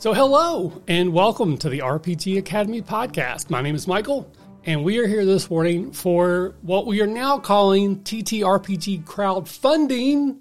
[0.00, 3.50] So, hello and welcome to the RPG Academy podcast.
[3.50, 4.32] My name is Michael,
[4.62, 10.38] and we are here this morning for what we are now calling TTRPG Crowdfunding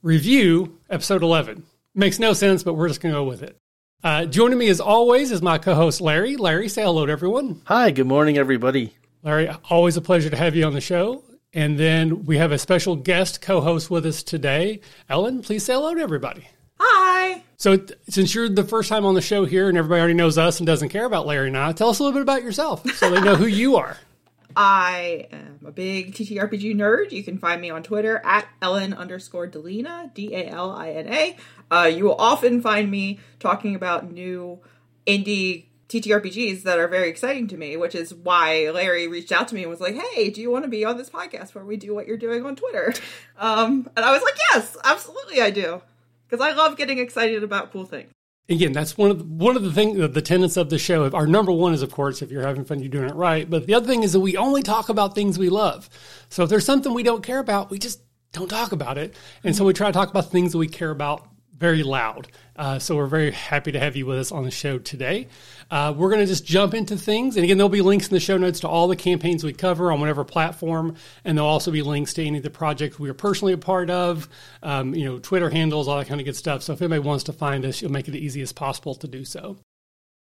[0.00, 1.62] Review, Episode 11.
[1.94, 3.58] Makes no sense, but we're just going to go with it.
[4.02, 6.38] Uh, joining me as always is my co host Larry.
[6.38, 7.60] Larry, say hello to everyone.
[7.66, 8.96] Hi, good morning, everybody.
[9.22, 11.22] Larry, always a pleasure to have you on the show.
[11.52, 14.80] And then we have a special guest co host with us today.
[15.10, 16.48] Ellen, please say hello to everybody.
[16.78, 17.42] Hi.
[17.56, 20.60] So, since you're the first time on the show here and everybody already knows us
[20.60, 23.10] and doesn't care about Larry and I, tell us a little bit about yourself so
[23.10, 23.96] they know who you are.
[24.56, 27.12] I am a big TTRPG nerd.
[27.12, 31.08] You can find me on Twitter at Ellen underscore Dalina, D A L I N
[31.12, 31.36] A.
[31.70, 34.58] Uh, you will often find me talking about new
[35.06, 39.54] indie TTRPGs that are very exciting to me, which is why Larry reached out to
[39.54, 41.76] me and was like, "Hey, do you want to be on this podcast where we
[41.76, 42.94] do what you're doing on Twitter?"
[43.38, 45.82] Um, and I was like, "Yes, absolutely, I do,"
[46.28, 48.10] because I love getting excited about cool things.
[48.48, 51.10] Again, that's one of the, one of the things, the tenets of the show.
[51.10, 53.48] Our number one is, of course, if you're having fun, you're doing it right.
[53.48, 55.90] But the other thing is that we only talk about things we love.
[56.28, 58.00] So if there's something we don't care about, we just
[58.32, 59.16] don't talk about it.
[59.42, 62.28] And so we try to talk about things that we care about very loud.
[62.56, 65.28] Uh, so we're very happy to have you with us on the show today.
[65.70, 67.36] Uh, we're going to just jump into things.
[67.36, 69.92] And again, there'll be links in the show notes to all the campaigns we cover
[69.92, 70.96] on whatever platform.
[71.24, 73.90] And there'll also be links to any of the projects we are personally a part
[73.90, 74.28] of,
[74.62, 76.62] um, you know, Twitter handles, all that kind of good stuff.
[76.62, 79.24] So if anybody wants to find us, you'll make it the easiest possible to do
[79.24, 79.58] so.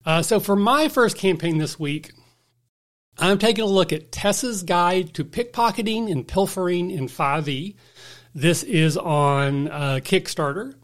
[0.06, 2.12] Uh, so for my first campaign this week,
[3.18, 7.76] I'm taking a look at Tessa's Guide to Pickpocketing and Pilfering in 5e.
[8.34, 10.76] This is on uh, Kickstarter.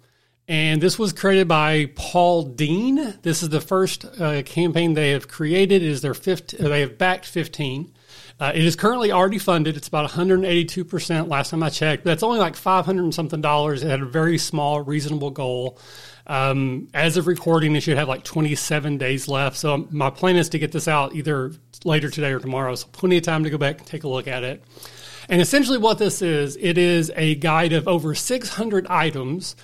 [0.47, 3.15] And this was created by Paul Dean.
[3.23, 5.81] This is the first uh, campaign they have created.
[5.81, 7.91] It is their fifth, uh, they have backed 15.
[8.39, 9.75] Uh, it is currently already funded.
[9.75, 12.03] It's about 182% last time I checked.
[12.03, 13.81] That's only like 500 and something dollars.
[13.81, 15.79] It had a very small, reasonable goal.
[16.27, 19.57] Um, as of recording, it should have like 27 days left.
[19.57, 21.53] So my plan is to get this out either
[21.83, 22.75] later today or tomorrow.
[22.75, 24.63] So plenty of time to go back and take a look at it.
[25.27, 29.55] And essentially, what this is, it is a guide of over 600 items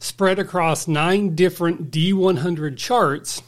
[0.00, 3.42] spread across nine different D100 charts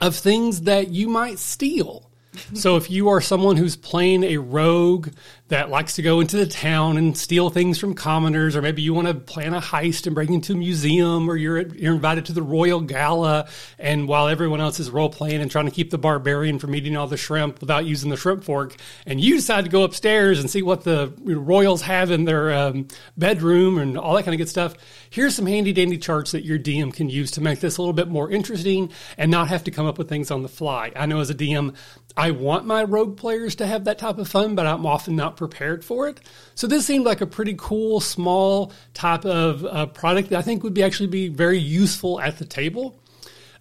[0.00, 2.05] of things that you might steal.
[2.54, 5.08] So if you are someone who's playing a rogue
[5.48, 8.92] that likes to go into the town and steal things from commoners, or maybe you
[8.92, 12.32] want to plan a heist and break into a museum, or you're you're invited to
[12.32, 13.48] the royal gala,
[13.78, 16.96] and while everyone else is role playing and trying to keep the barbarian from eating
[16.96, 18.76] all the shrimp without using the shrimp fork,
[19.06, 22.88] and you decide to go upstairs and see what the royals have in their um,
[23.16, 24.74] bedroom and all that kind of good stuff.
[25.10, 27.92] Here's some handy dandy charts that your DM can use to make this a little
[27.92, 30.92] bit more interesting and not have to come up with things on the fly.
[30.96, 31.74] I know as a DM,
[32.16, 35.36] I want my rogue players to have that type of fun, but I'm often not
[35.36, 36.20] prepared for it.
[36.54, 40.62] So this seemed like a pretty cool, small type of uh, product that I think
[40.62, 42.98] would be actually be very useful at the table.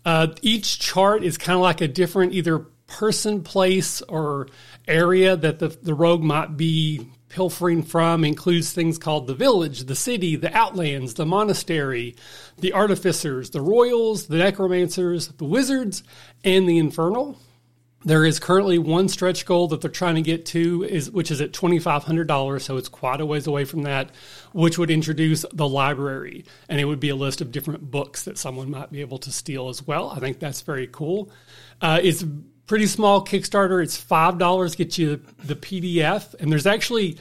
[0.06, 4.48] Uh, each chart is kind of like a different either person, place, or
[4.88, 9.96] area that the, the rogue might be pilfering from includes things called the village, the
[9.96, 12.16] city, the outlands, the monastery,
[12.60, 16.04] the artificers, the royals, the necromancers, the wizards,
[16.46, 17.38] and the infernal.
[18.06, 21.42] There is currently one stretch goal that they're trying to get to, is which is
[21.42, 24.12] at twenty five hundred dollars, so it's quite a ways away from that,
[24.54, 28.38] which would introduce the library, and it would be a list of different books that
[28.38, 30.12] someone might be able to steal as well.
[30.12, 31.32] I think that's very cool.
[31.82, 32.24] Uh, it's
[32.68, 33.82] pretty small Kickstarter.
[33.82, 37.18] It's five dollars get you the PDF, and there's actually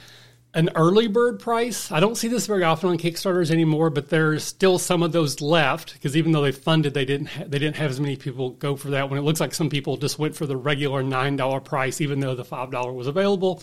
[0.55, 1.91] an early bird price.
[1.91, 5.41] I don't see this very often on Kickstarters anymore, but there's still some of those
[5.41, 8.51] left because even though they funded, they didn't ha- they didn't have as many people
[8.51, 9.11] go for that.
[9.11, 12.21] When it looks like some people just went for the regular nine dollar price, even
[12.21, 13.63] though the five dollar was available.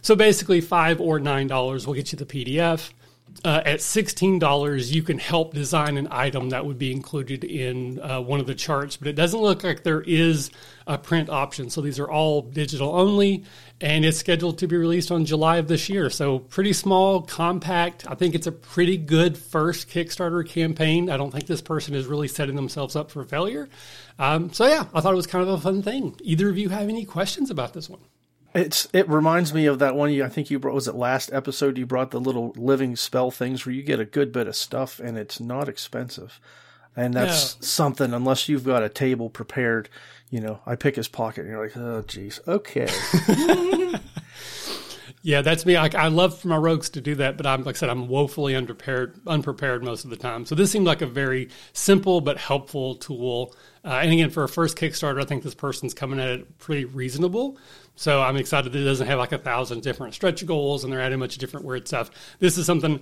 [0.00, 2.90] So basically, five or nine dollars will get you the PDF.
[3.44, 8.20] Uh, at $16, you can help design an item that would be included in uh,
[8.20, 10.50] one of the charts, but it doesn't look like there is
[10.86, 11.70] a print option.
[11.70, 13.44] So these are all digital only,
[13.80, 16.10] and it's scheduled to be released on July of this year.
[16.10, 18.06] So pretty small, compact.
[18.08, 21.08] I think it's a pretty good first Kickstarter campaign.
[21.08, 23.68] I don't think this person is really setting themselves up for failure.
[24.18, 26.16] Um, so yeah, I thought it was kind of a fun thing.
[26.22, 28.00] Either of you have any questions about this one?
[28.52, 31.32] It's it reminds me of that one you I think you brought was it last
[31.32, 34.56] episode you brought the little living spell things where you get a good bit of
[34.56, 36.40] stuff and it's not expensive.
[36.96, 39.88] And that's something unless you've got a table prepared,
[40.28, 42.40] you know, I pick his pocket and you're like, "Oh geez.
[42.46, 42.88] Okay."
[45.22, 45.76] yeah, that's me.
[45.76, 48.08] I, I, love for my rogues to do that, but I'm like I said, I'm
[48.08, 50.46] woefully unprepared, unprepared most of the time.
[50.46, 53.54] So this seemed like a very simple but helpful tool.
[53.84, 56.86] Uh, and again, for a first Kickstarter, I think this person's coming at it pretty
[56.86, 57.58] reasonable.
[57.96, 61.02] So I'm excited that it doesn't have like a thousand different stretch goals and they're
[61.02, 62.10] adding a bunch of different weird stuff.
[62.38, 63.00] This is something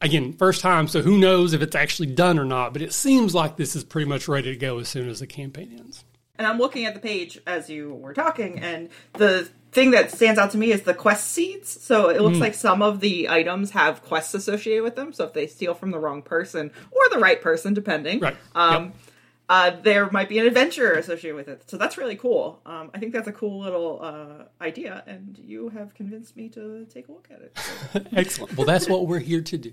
[0.00, 3.34] again, first time, so who knows if it's actually done or not, but it seems
[3.34, 6.04] like this is pretty much ready to go as soon as the campaign ends.
[6.38, 10.38] And I'm looking at the page as you were talking, and the thing that stands
[10.38, 11.68] out to me is the quest seeds.
[11.82, 12.40] So it looks mm.
[12.40, 15.12] like some of the items have quests associated with them.
[15.12, 18.36] So if they steal from the wrong person or the right person, depending, right.
[18.54, 18.94] um, yep.
[19.50, 21.68] Uh, there might be an adventure associated with it.
[21.68, 22.60] So that's really cool.
[22.64, 26.86] Um, I think that's a cool little uh, idea, and you have convinced me to
[26.86, 27.58] take a look at it.
[27.58, 28.00] So.
[28.12, 28.56] Excellent.
[28.56, 29.72] Well, that's what we're here to do.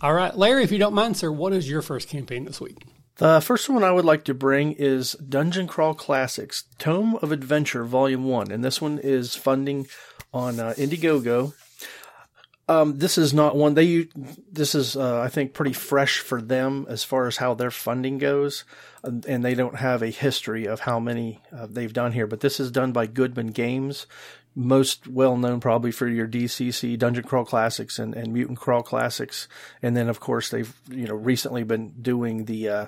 [0.00, 2.86] All right, Larry, if you don't mind, sir, what is your first campaign this week?
[3.16, 7.84] The first one I would like to bring is Dungeon Crawl Classics, Tome of Adventure,
[7.84, 8.50] Volume 1.
[8.50, 9.88] And this one is funding
[10.32, 11.52] on uh, Indiegogo.
[12.68, 14.08] Um, this is not one they,
[14.50, 18.18] this is, uh, I think pretty fresh for them as far as how their funding
[18.18, 18.64] goes.
[19.04, 22.58] And, they don't have a history of how many uh, they've done here, but this
[22.58, 24.06] is done by Goodman Games
[24.58, 29.48] most well known probably for your DCC Dungeon Crawl Classics and, and Mutant Crawl Classics.
[29.82, 32.86] And then of course they've, you know, recently been doing the, uh,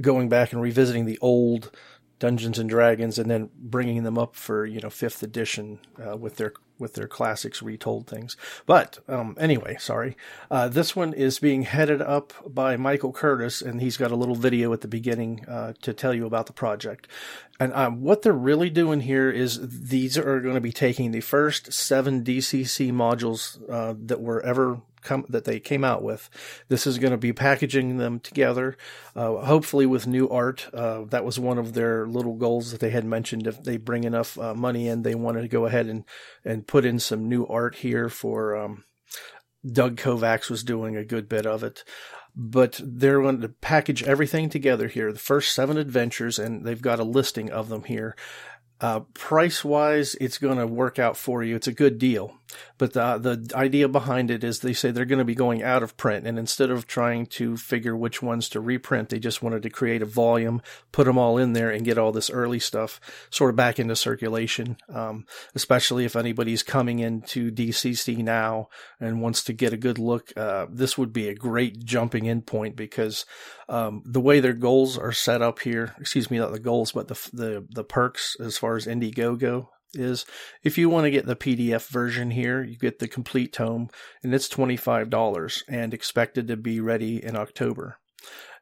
[0.00, 1.70] going back and revisiting the old
[2.18, 6.36] Dungeons and Dragons and then bringing them up for, you know, fifth edition, uh, with
[6.36, 8.36] their with their classics retold things.
[8.66, 10.16] But um, anyway, sorry.
[10.50, 14.34] Uh, this one is being headed up by Michael Curtis, and he's got a little
[14.34, 17.06] video at the beginning uh, to tell you about the project.
[17.58, 21.20] And um, what they're really doing here is these are going to be taking the
[21.20, 26.28] first seven DCC modules uh, that were ever come that they came out with.
[26.68, 28.76] This is going to be packaging them together,
[29.16, 30.68] uh, hopefully with new art.
[30.72, 33.46] Uh, that was one of their little goals that they had mentioned.
[33.46, 36.04] If they bring enough uh, money in, they wanted to go ahead and
[36.44, 38.56] and put in some new art here for.
[38.56, 38.84] Um,
[39.70, 41.84] Doug Kovacs was doing a good bit of it
[42.36, 45.12] but they're going to package everything together here.
[45.12, 48.16] The first seven adventures, and they've got a listing of them here.
[48.80, 51.56] Uh, price wise, it's going to work out for you.
[51.56, 52.34] It's a good deal.
[52.78, 55.82] But the, the idea behind it is they say they're going to be going out
[55.82, 56.26] of print.
[56.26, 60.02] And instead of trying to figure which ones to reprint, they just wanted to create
[60.02, 60.62] a volume,
[60.92, 63.00] put them all in there and get all this early stuff
[63.30, 64.76] sort of back into circulation.
[64.88, 68.68] Um, especially if anybody's coming into DCC now
[68.98, 70.32] and wants to get a good look.
[70.36, 73.24] Uh, this would be a great jumping in point because,
[73.68, 77.08] um, the way their goals are set up here, excuse me, not the goals, but
[77.08, 80.24] the, the, the perks as far as Indiegogo is
[80.62, 83.88] if you want to get the PDF version here, you get the complete tome
[84.22, 87.98] and it's $25 and expected to be ready in October.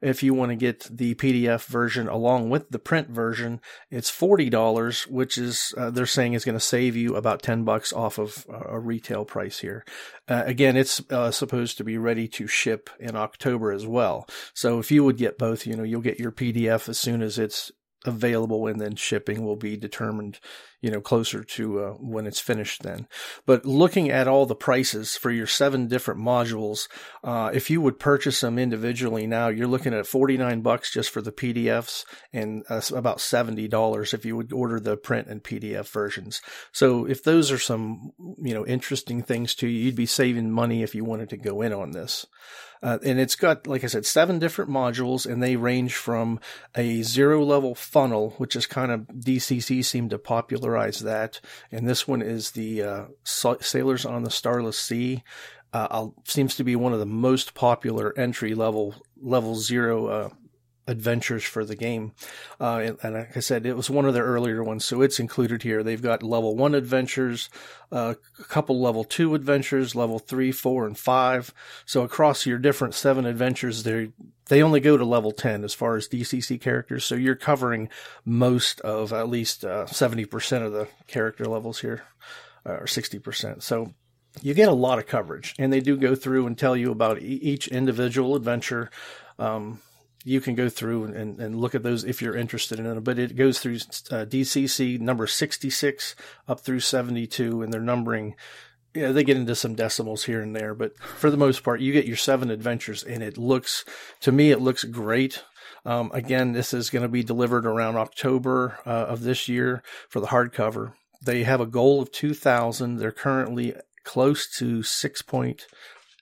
[0.00, 3.60] If you want to get the PDF version along with the print version,
[3.90, 7.92] it's $40, which is, uh, they're saying is going to save you about 10 bucks
[7.92, 9.84] off of a retail price here.
[10.28, 14.28] Uh, again, it's uh, supposed to be ready to ship in October as well.
[14.54, 17.36] So if you would get both, you know, you'll get your PDF as soon as
[17.36, 17.72] it's
[18.04, 20.38] available and then shipping will be determined
[20.80, 23.08] you know closer to uh, when it's finished then.
[23.46, 26.88] But looking at all the prices for your seven different modules
[27.24, 31.20] uh, if you would purchase them individually now you're looking at 49 bucks just for
[31.20, 36.40] the pdfs and uh, about $70 if you would order the print and pdf versions.
[36.72, 40.82] So if those are some you know interesting things to you you'd be saving money
[40.82, 42.26] if you wanted to go in on this
[42.82, 46.40] uh, and it's got, like I said, seven different modules, and they range from
[46.76, 51.40] a zero level funnel, which is kind of DCC seemed to popularize that.
[51.72, 55.22] And this one is the uh, Sailors on the Starless Sea.
[55.72, 60.28] Uh, seems to be one of the most popular entry level level zero uh,
[60.88, 62.12] adventures for the game.
[62.60, 65.62] Uh, and, like I said, it was one of their earlier ones, so it's included
[65.62, 65.82] here.
[65.82, 67.50] They've got level one adventures,
[67.92, 71.54] uh, a couple level two adventures, level three, four, and five.
[71.84, 74.08] So across your different seven adventures, they
[74.48, 77.04] they only go to level 10 as far as DCC characters.
[77.04, 77.90] So you're covering
[78.24, 82.04] most of at least uh, 70% of the character levels here,
[82.64, 83.62] uh, or 60%.
[83.62, 83.92] So
[84.40, 87.20] you get a lot of coverage and they do go through and tell you about
[87.20, 88.90] each individual adventure.
[89.38, 89.80] Um,
[90.28, 93.02] you can go through and, and look at those if you're interested in it.
[93.02, 93.76] But it goes through
[94.10, 96.14] uh, DCC number 66
[96.46, 98.36] up through 72, and they're numbering.
[98.94, 101.92] Yeah, they get into some decimals here and there, but for the most part, you
[101.92, 103.84] get your seven adventures, and it looks
[104.20, 105.44] to me it looks great.
[105.84, 110.20] Um, again, this is going to be delivered around October uh, of this year for
[110.20, 110.92] the hardcover.
[111.22, 112.96] They have a goal of 2,000.
[112.96, 115.60] They're currently close to 6.0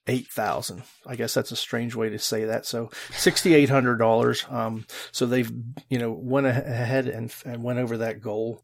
[0.07, 0.83] eight thousand.
[1.07, 2.67] I guess that's a strange way to say that.
[2.67, 4.45] So sixty eight hundred dollars.
[4.49, 5.51] Um, so they've
[5.89, 8.63] you know went ahead and, and went over that goal.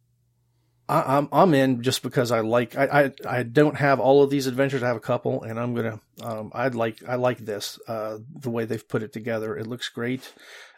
[0.89, 4.31] I, am I'm in just because I like I, I I don't have all of
[4.31, 4.83] these adventures.
[4.83, 8.51] I have a couple, and I'm gonna um I'd like I like this uh the
[8.51, 9.57] way they've put it together.
[9.57, 10.33] It looks great.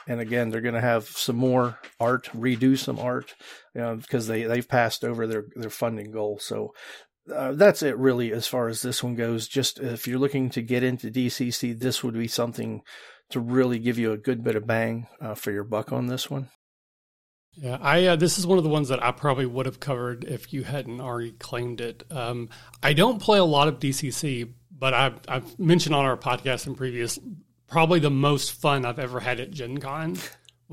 [0.06, 3.35] And again, they're going to have some more art, redo some art,
[3.75, 6.38] you know, because they they've passed over their their funding goal.
[6.38, 6.75] So
[7.33, 9.49] uh, that's it really as far as this one goes.
[9.49, 12.83] Just if you're looking to get into DCC, this would be something
[13.31, 16.31] to really give you a good bit of bang uh, for your buck on this
[16.31, 16.50] one.
[17.57, 20.25] Yeah, I uh, this is one of the ones that I probably would have covered
[20.25, 22.02] if you hadn't already claimed it.
[22.11, 22.49] Um,
[22.83, 26.75] I don't play a lot of DCC, but I've, I've mentioned on our podcast in
[26.75, 27.19] previous,
[27.69, 30.16] probably the most fun I've ever had at Gen Con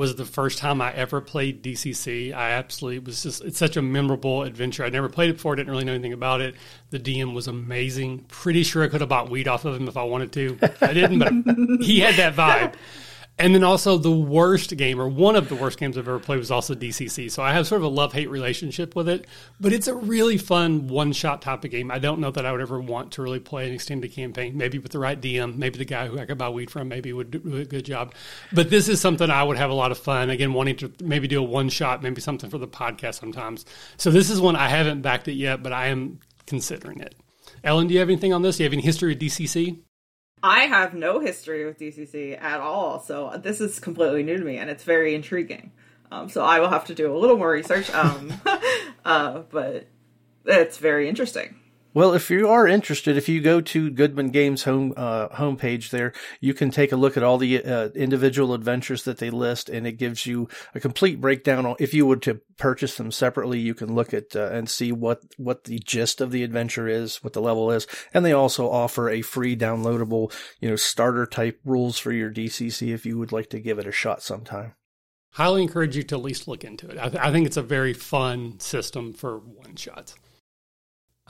[0.01, 2.33] was the first time I ever played DCC.
[2.33, 4.83] I absolutely was just it's such a memorable adventure.
[4.83, 6.55] I never played it before, didn't really know anything about it.
[6.89, 8.25] The DM was amazing.
[8.27, 10.57] Pretty sure I could have bought weed off of him if I wanted to.
[10.81, 11.31] I didn't, but
[11.85, 12.73] he had that vibe.
[13.41, 16.37] And then also the worst game, or one of the worst games I've ever played,
[16.37, 17.31] was also DCC.
[17.31, 19.25] So I have sort of a love hate relationship with it,
[19.59, 21.89] but it's a really fun one shot type of game.
[21.89, 24.55] I don't know that I would ever want to really play an extended campaign.
[24.55, 27.11] Maybe with the right DM, maybe the guy who I could buy weed from, maybe
[27.13, 28.13] would do a good job.
[28.53, 30.29] But this is something I would have a lot of fun.
[30.29, 33.65] Again, wanting to maybe do a one shot, maybe something for the podcast sometimes.
[33.97, 37.15] So this is one I haven't backed it yet, but I am considering it.
[37.63, 38.57] Ellen, do you have anything on this?
[38.57, 39.79] Do you have any history of DCC?
[40.43, 44.57] I have no history with DCC at all, so this is completely new to me,
[44.57, 45.71] and it's very intriguing.
[46.11, 48.33] Um, so I will have to do a little more research, um,
[49.05, 49.87] uh, but
[50.45, 51.60] it's very interesting.
[51.93, 56.13] Well, if you are interested, if you go to Goodman Games home uh, homepage there,
[56.39, 59.85] you can take a look at all the uh, individual adventures that they list, and
[59.85, 61.75] it gives you a complete breakdown.
[61.79, 65.21] If you were to purchase them separately, you can look at uh, and see what
[65.37, 69.09] what the gist of the adventure is, what the level is, and they also offer
[69.09, 73.49] a free downloadable, you know, starter type rules for your DCC if you would like
[73.49, 74.75] to give it a shot sometime
[75.33, 76.97] highly encourage you to at least look into it.
[76.97, 80.13] I, th- I, think it's a very fun system for one shots.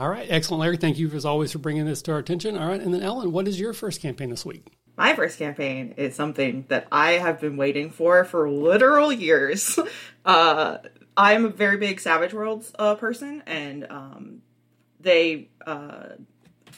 [0.01, 0.77] All right, excellent, Larry.
[0.77, 2.57] Thank you as always for bringing this to our attention.
[2.57, 4.65] All right, and then Ellen, what is your first campaign this week?
[4.97, 9.77] My first campaign is something that I have been waiting for for literal years.
[10.23, 10.77] Uh,
[11.17, 14.43] I'm a very big Savage Worlds uh, person, and um,
[14.99, 16.09] they uh,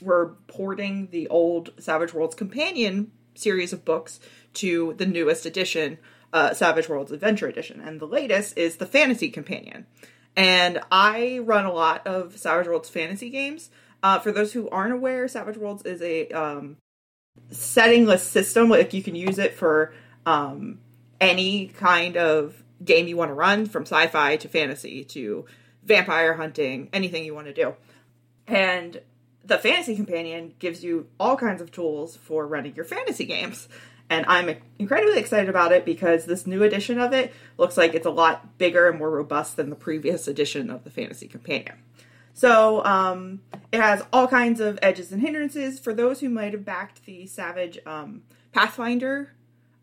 [0.02, 4.22] were porting the old Savage Worlds Companion series of books
[4.54, 5.98] to the newest edition,
[6.32, 9.88] uh, Savage Worlds Adventure Edition, and the latest is the Fantasy Companion.
[10.36, 13.70] And I run a lot of Savage Worlds fantasy games.
[14.02, 16.78] Uh, for those who aren't aware, Savage Worlds is a um,
[17.52, 18.70] settingless system.
[18.70, 19.94] Like you can use it for
[20.26, 20.80] um,
[21.22, 25.46] any kind of game you want to run, from sci-fi to fantasy to
[25.84, 27.76] vampire hunting, anything you want to do.
[28.48, 29.02] And
[29.46, 33.68] the Fantasy Companion gives you all kinds of tools for running your fantasy games
[34.10, 38.06] and I'm incredibly excited about it because this new edition of it looks like it's
[38.06, 41.76] a lot bigger and more robust than the previous edition of the Fantasy Companion.
[42.34, 43.42] So um,
[43.72, 45.80] it has all kinds of edges and hindrances.
[45.80, 49.34] For those who might have backed the Savage um, Pathfinder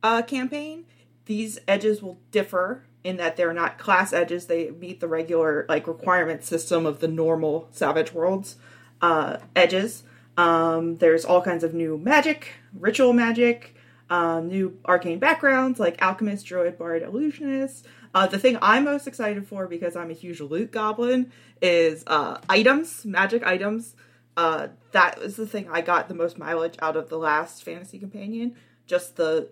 [0.02, 0.84] uh, campaign,
[1.26, 4.46] these edges will differ in that they're not class edges.
[4.46, 8.56] They meet the regular like requirement system of the normal Savage Worlds
[9.00, 10.02] uh, edges.
[10.36, 12.48] Um, there's all kinds of new magic,
[12.78, 13.74] ritual magic,
[14.10, 17.86] um, new arcane backgrounds like alchemist, druid, bard, illusionist.
[18.12, 22.38] Uh, the thing I'm most excited for because I'm a huge loot goblin is uh,
[22.48, 23.94] items, magic items.
[24.36, 27.98] Uh, that is the thing I got the most mileage out of the last fantasy
[27.98, 28.56] companion.
[28.86, 29.48] Just the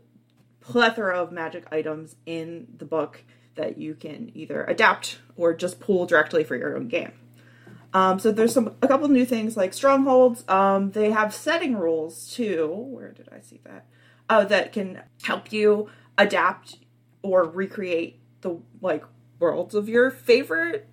[0.60, 3.22] plethora of magic items in the book
[3.54, 7.12] that you can either adapt or just pull directly for your own game.
[7.94, 10.44] Um, so there's some a couple new things like strongholds.
[10.48, 12.68] Um, they have setting rules too.
[12.68, 13.86] Where did I see that?
[14.28, 16.78] Uh, that can help you adapt
[17.22, 19.04] or recreate the like
[19.38, 20.88] worlds of your favorite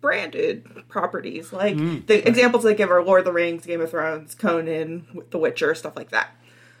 [0.00, 1.52] branded properties.
[1.52, 2.28] Like mm, the right.
[2.28, 5.96] examples they give are Lord of the Rings, Game of Thrones, Conan, The Witcher, stuff
[5.96, 6.30] like that.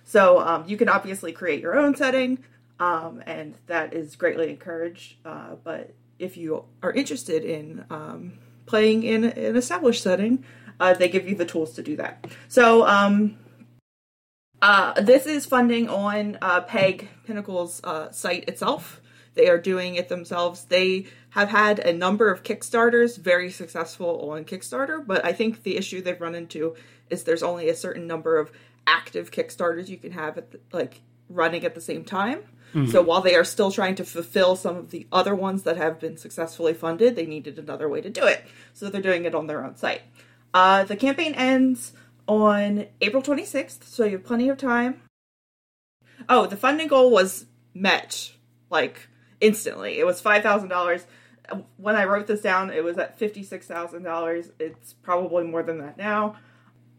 [0.04, 2.38] So um, you can obviously create your own setting,
[2.78, 5.16] um, and that is greatly encouraged.
[5.24, 10.44] Uh, but if you are interested in um, playing in an established setting,
[10.78, 12.24] uh, they give you the tools to do that.
[12.46, 13.36] So um,
[14.66, 19.00] uh, this is funding on uh, Peg Pinnacle's uh, site itself.
[19.34, 20.64] They are doing it themselves.
[20.64, 25.76] They have had a number of Kickstarters, very successful on Kickstarter, but I think the
[25.76, 26.74] issue they've run into
[27.10, 28.50] is there's only a certain number of
[28.88, 32.40] active Kickstarters you can have at the, like running at the same time.
[32.74, 32.90] Mm-hmm.
[32.90, 36.00] So while they are still trying to fulfill some of the other ones that have
[36.00, 38.44] been successfully funded, they needed another way to do it.
[38.74, 40.02] So they're doing it on their own site.
[40.52, 41.92] Uh, the campaign ends
[42.26, 45.02] on April 26th, so you have plenty of time.
[46.28, 48.32] Oh, the funding goal was met
[48.70, 49.08] like
[49.40, 49.98] instantly.
[49.98, 51.04] It was $5,000.
[51.76, 54.50] When I wrote this down, it was at $56,000.
[54.58, 56.36] It's probably more than that now.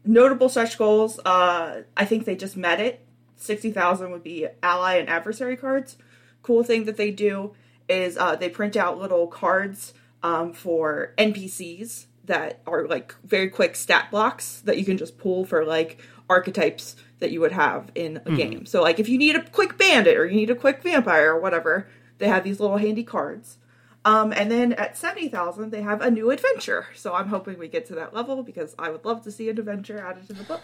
[0.05, 3.05] Notable stretch goals, uh, I think they just met it.
[3.35, 5.97] 60,000 would be ally and adversary cards.
[6.41, 7.53] Cool thing that they do
[7.89, 9.93] is uh, they print out little cards
[10.23, 15.45] um, for NPCs that are like very quick stat blocks that you can just pull
[15.45, 18.65] for like archetypes that you would have in a game.
[18.65, 21.39] So like if you need a quick bandit or you need a quick vampire or
[21.39, 21.87] whatever,
[22.19, 23.57] they have these little handy cards.
[24.05, 26.87] Um, and then at 70,000, they have a new adventure.
[26.95, 29.57] So I'm hoping we get to that level because I would love to see an
[29.57, 30.61] adventure added to the book.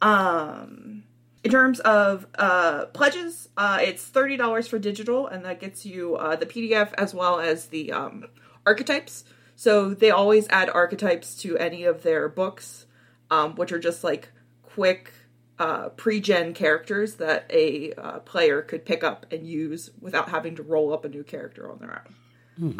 [0.00, 1.04] Um,
[1.44, 6.36] in terms of uh, pledges, uh, it's $30 for digital, and that gets you uh,
[6.36, 8.26] the PDF as well as the um,
[8.64, 9.24] archetypes.
[9.58, 12.86] So they always add archetypes to any of their books,
[13.28, 14.28] um, which are just like
[14.62, 15.12] quick
[15.58, 20.62] uh, pre-gen characters that a uh, player could pick up and use without having to
[20.62, 22.14] roll up a new character on their own.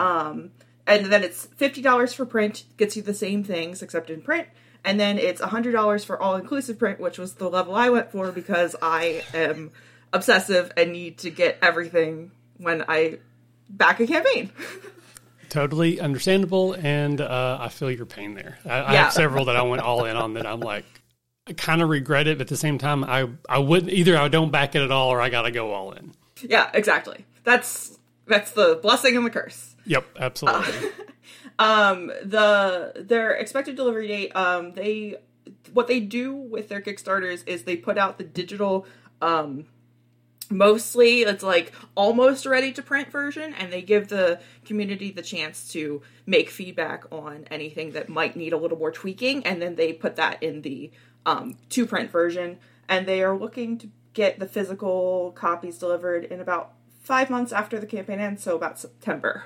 [0.00, 0.50] Um,
[0.86, 4.46] and then it's fifty dollars for print, gets you the same things except in print.
[4.84, 8.30] And then it's hundred dollars for all-inclusive print, which was the level I went for
[8.30, 9.72] because I am
[10.12, 13.18] obsessive and need to get everything when I
[13.68, 14.52] back a campaign.
[15.48, 18.58] Totally understandable, and uh, I feel your pain there.
[18.64, 20.84] I, I have several that I went all in on that I'm like,
[21.46, 24.16] I kind of regret it, but at the same time, I I wouldn't either.
[24.16, 26.12] I don't back it at all, or I got to go all in.
[26.42, 27.24] yeah, exactly.
[27.44, 29.74] That's that's the blessing and the curse.
[29.86, 30.90] Yep, absolutely.
[31.58, 35.16] um the their expected delivery date um they
[35.72, 38.86] what they do with their kickstarters is they put out the digital
[39.20, 39.66] um
[40.50, 45.70] mostly it's like almost ready to print version and they give the community the chance
[45.70, 49.92] to make feedback on anything that might need a little more tweaking and then they
[49.92, 50.90] put that in the
[51.26, 56.40] um, to print version and they are looking to get the physical copies delivered in
[56.40, 59.44] about five months after the campaign ends so about september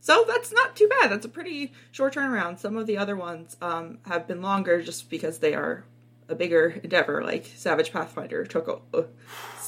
[0.00, 1.10] so that's not too bad.
[1.10, 2.60] That's a pretty short turnaround.
[2.60, 5.84] Some of the other ones um, have been longer just because they are
[6.28, 7.24] a bigger endeavor.
[7.24, 9.06] Like Savage Pathfinder took a, a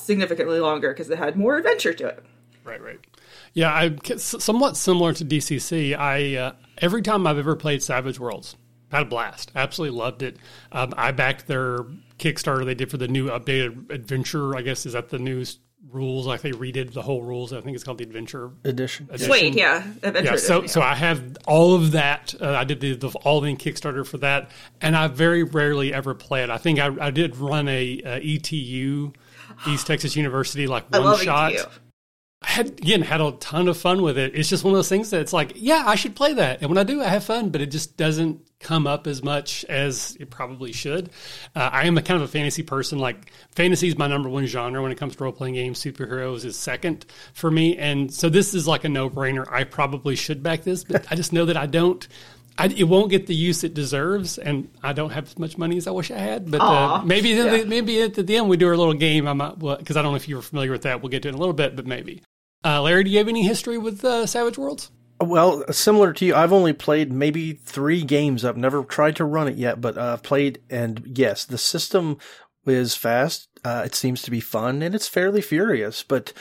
[0.09, 2.25] significantly longer because it had more adventure to it.
[2.65, 2.99] Right, right.
[3.53, 5.97] Yeah, I somewhat similar to DCC.
[5.97, 8.56] I uh, every time I've ever played Savage Worlds,
[8.91, 9.52] had a blast.
[9.54, 10.39] Absolutely loved it.
[10.73, 11.80] Um, I backed their
[12.19, 14.56] Kickstarter they did for the new updated adventure.
[14.56, 15.45] I guess is that the new
[15.91, 16.26] rules?
[16.26, 17.52] Like they redid the whole rules.
[17.52, 18.50] I think it's called the adventure.
[18.65, 19.09] Edition.
[19.11, 19.30] edition.
[19.30, 20.32] Wait, yeah, adventure.
[20.32, 22.35] Yeah, so edition, so I have all of that.
[22.41, 26.15] Uh, I did the, the all in Kickstarter for that, and I very rarely ever
[26.15, 26.50] play it.
[26.50, 29.13] I think I, I did run a, uh ETU,
[29.66, 31.54] East Texas University, like one shot.
[31.54, 31.64] ETU.
[32.40, 34.36] I had again had a ton of fun with it.
[34.36, 36.71] It's just one of those things that it's like, yeah, I should play that, and
[36.71, 40.16] when I do, I have fun, but it just doesn't come up as much as
[40.18, 41.10] it probably should.
[41.54, 42.99] Uh, I am a kind of a fantasy person.
[42.99, 45.80] Like fantasy is my number one genre when it comes to role playing games.
[45.82, 49.50] Superheroes is second for me, and so this is like a no brainer.
[49.50, 52.06] I probably should back this, but I just know that I don't.
[52.58, 55.76] I, it won't get the use it deserves, and I don't have as much money
[55.76, 56.50] as I wish I had.
[56.50, 57.62] But uh, maybe yeah.
[57.64, 59.28] maybe at the end we do our little game.
[59.28, 61.00] I might because I don't know if you're familiar with that.
[61.00, 62.23] We'll get to it in a little bit, but maybe.
[62.64, 64.90] Uh, Larry, do you have any history with uh, Savage Worlds?
[65.21, 68.44] Well, similar to you, I've only played maybe three games.
[68.44, 72.18] I've never tried to run it yet, but uh, I've played, and yes, the system
[72.69, 73.49] is fast.
[73.65, 76.02] Uh, it seems to be fun, and it's fairly furious.
[76.02, 76.33] But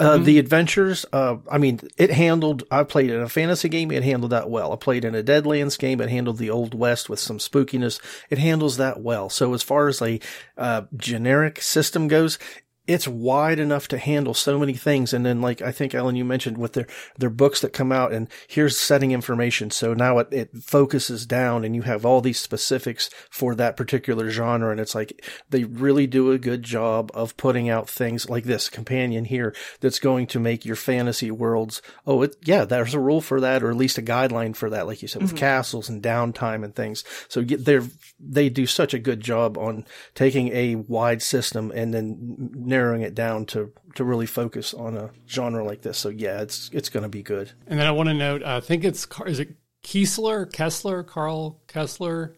[0.00, 2.64] uh, the adventures, uh, I mean, it handled.
[2.70, 4.72] I played in a fantasy game; it handled that well.
[4.72, 8.00] I played in a Deadlands game; it handled the Old West with some spookiness.
[8.28, 9.28] It handles that well.
[9.28, 10.18] So, as far as a
[10.58, 12.38] uh, generic system goes,
[12.86, 15.14] it's wide enough to handle so many things.
[15.14, 16.86] And then, like I think Ellen, you mentioned with their
[17.18, 19.70] their books that come out, and here's setting information.
[19.70, 24.30] So now it, it focuses down, and you have all these specifics for that particular
[24.30, 24.70] genre.
[24.70, 28.68] And it's like they really do a good job of putting out things like this
[28.68, 31.80] companion here that's going to make your fantasy worlds.
[32.06, 34.86] Oh, it, yeah, there's a rule for that, or at least a guideline for that,
[34.86, 35.38] like you said, with mm-hmm.
[35.38, 37.02] castles and downtime and things.
[37.28, 37.84] So they're
[38.20, 43.14] they do such a good job on taking a wide system and then narrowing it
[43.14, 45.98] down to to really focus on a genre like this.
[45.98, 47.52] So yeah, it's it's going to be good.
[47.66, 51.60] And then I want to note, uh, I think it's is it Keesler, Kessler, Carl
[51.68, 52.36] Kessler.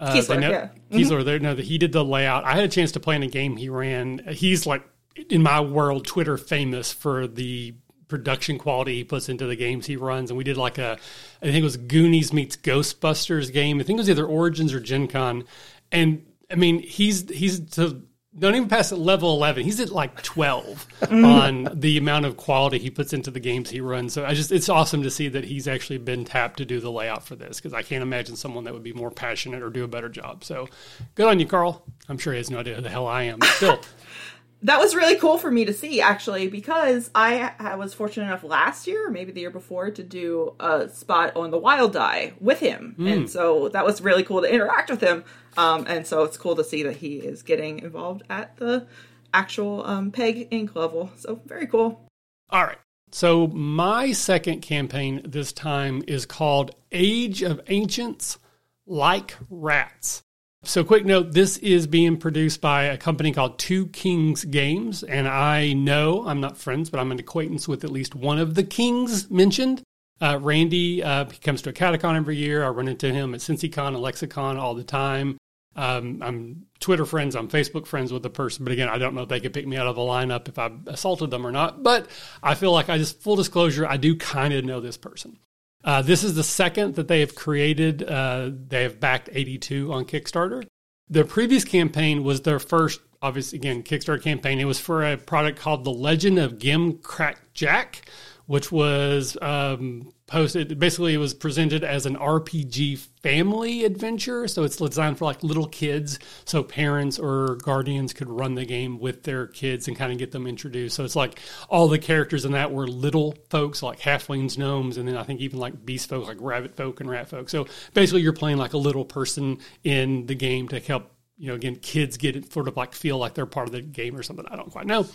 [0.00, 0.68] Uh, Keesler, they know, yeah.
[0.90, 1.24] Keesler.
[1.24, 2.44] They know that he did the layout.
[2.44, 4.20] I had a chance to play in a game he ran.
[4.30, 4.82] He's like
[5.28, 7.74] in my world, Twitter famous for the
[8.08, 10.30] production quality he puts into the games he runs.
[10.30, 10.98] And we did like a,
[11.42, 13.80] I think it was Goonies meets Ghostbusters game.
[13.80, 15.44] I think it was either Origins or Gen Con.
[15.92, 18.02] And I mean, he's he's to
[18.38, 21.24] don't even pass at level 11 he's at like 12 mm-hmm.
[21.24, 24.12] on the amount of quality he puts into the games he runs.
[24.12, 26.90] So i just it's awesome to see that he's actually been tapped to do the
[26.90, 29.84] layout for this because i can't imagine someone that would be more passionate or do
[29.84, 30.44] a better job.
[30.44, 30.68] So
[31.14, 31.84] good on you carl.
[32.08, 33.80] I'm sure he has no idea who the hell i am but still
[34.64, 38.42] that was really cool for me to see actually because I, I was fortunate enough
[38.42, 42.32] last year or maybe the year before to do a spot on the wild die
[42.40, 42.96] with him.
[42.98, 45.24] And so that was really cool to interact with him.
[45.58, 48.86] Um, and so it's cool to see that he is getting involved at the
[49.34, 51.10] actual um, peg ink level.
[51.16, 52.08] So very cool.
[52.48, 52.78] All right.
[53.12, 58.38] So, my second campaign this time is called Age of Ancients
[58.86, 60.24] Like Rats.
[60.66, 65.02] So, quick note this is being produced by a company called Two Kings Games.
[65.02, 68.54] And I know I'm not friends, but I'm an acquaintance with at least one of
[68.54, 69.82] the kings mentioned.
[70.22, 72.64] Uh, Randy, uh, he comes to AcadeCon every year.
[72.64, 75.36] I run into him at CincyCon and Lexicon all the time.
[75.76, 79.22] Um, I'm Twitter friends, I'm Facebook friends with the person, but again, I don't know
[79.22, 81.82] if they could pick me out of a lineup if I assaulted them or not.
[81.82, 82.08] But
[82.42, 85.38] I feel like I just, full disclosure, I do kind of know this person.
[85.84, 88.02] Uh, this is the second that they have created.
[88.02, 90.66] Uh, they have backed 82 on Kickstarter.
[91.10, 94.58] Their previous campaign was their first, obviously, again, Kickstarter campaign.
[94.58, 98.08] It was for a product called The Legend of Gim Crack Jack,
[98.46, 100.78] which was um, posted.
[100.78, 104.48] Basically, it was presented as an RPG family adventure.
[104.48, 108.98] So it's designed for like little kids, so parents or guardians could run the game
[108.98, 110.96] with their kids and kind of get them introduced.
[110.96, 115.06] So it's like all the characters in that were little folks, like halflings, gnomes, and
[115.06, 117.48] then I think even like beast folk, like rabbit folk and rat folk.
[117.48, 121.10] So basically, you're playing like a little person in the game to help.
[121.36, 123.82] You know, again, kids get it sort of like feel like they're part of the
[123.82, 124.46] game or something.
[124.48, 125.06] I don't quite know.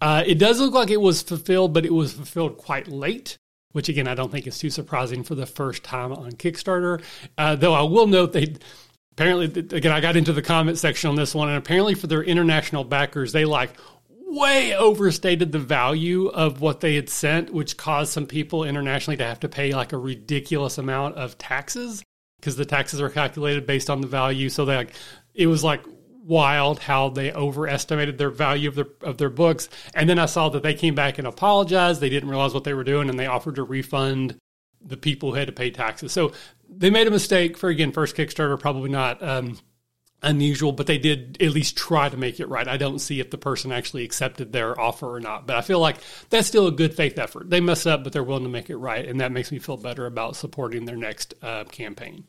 [0.00, 3.38] Uh, it does look like it was fulfilled, but it was fulfilled quite late
[3.76, 7.02] which again I don't think is too surprising for the first time on Kickstarter.
[7.36, 8.54] Uh, though I will note they
[9.12, 12.22] apparently again I got into the comment section on this one, and apparently for their
[12.22, 13.74] international backers they like
[14.08, 19.26] way overstated the value of what they had sent, which caused some people internationally to
[19.26, 22.02] have to pay like a ridiculous amount of taxes
[22.40, 24.48] because the taxes are calculated based on the value.
[24.48, 24.94] So they like
[25.34, 25.84] it was like
[26.26, 29.68] wild how they overestimated their value of their of their books.
[29.94, 32.00] And then I saw that they came back and apologized.
[32.00, 34.36] They didn't realize what they were doing, and they offered to refund
[34.84, 36.12] the people who had to pay taxes.
[36.12, 36.32] So
[36.68, 39.22] they made a mistake for again first Kickstarter, probably not.
[39.22, 39.58] Um,
[40.22, 42.66] unusual, but they did at least try to make it right.
[42.66, 45.78] I don't see if the person actually accepted their offer or not, but I feel
[45.78, 45.98] like
[46.30, 47.50] that's still a good faith effort.
[47.50, 49.76] They messed up, but they're willing to make it right, and that makes me feel
[49.76, 52.24] better about supporting their next uh, campaign.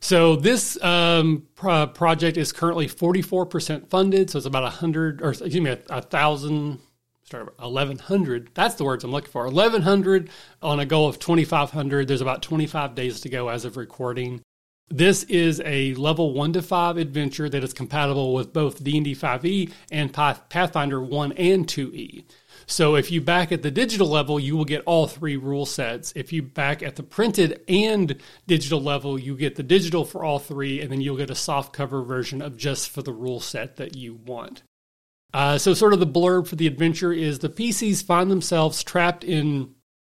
[0.00, 4.30] So this um, pro- project is currently 44% funded.
[4.30, 6.80] So it's about a hundred, or excuse me, a, thousand,
[7.24, 8.50] sorry, 1100.
[8.54, 9.44] That's the words I'm looking for.
[9.44, 10.30] 1100
[10.62, 12.08] on a goal of 2500.
[12.08, 14.42] There's about 25 days to go as of recording.
[14.88, 19.70] This is a level one to five adventure that is compatible with both D&D 5e
[19.92, 22.24] and Pathfinder 1 and 2e.
[22.70, 26.12] So if you back at the digital level, you will get all three rule sets.
[26.14, 30.38] If you back at the printed and digital level, you get the digital for all
[30.38, 33.76] three, and then you'll get a soft cover version of just for the rule set
[33.76, 34.62] that you want.
[35.34, 39.24] Uh, so, sort of the blurb for the adventure is the PCs find themselves trapped
[39.24, 39.74] in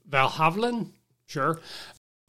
[0.09, 0.91] Valhavlan,
[1.27, 1.61] sure,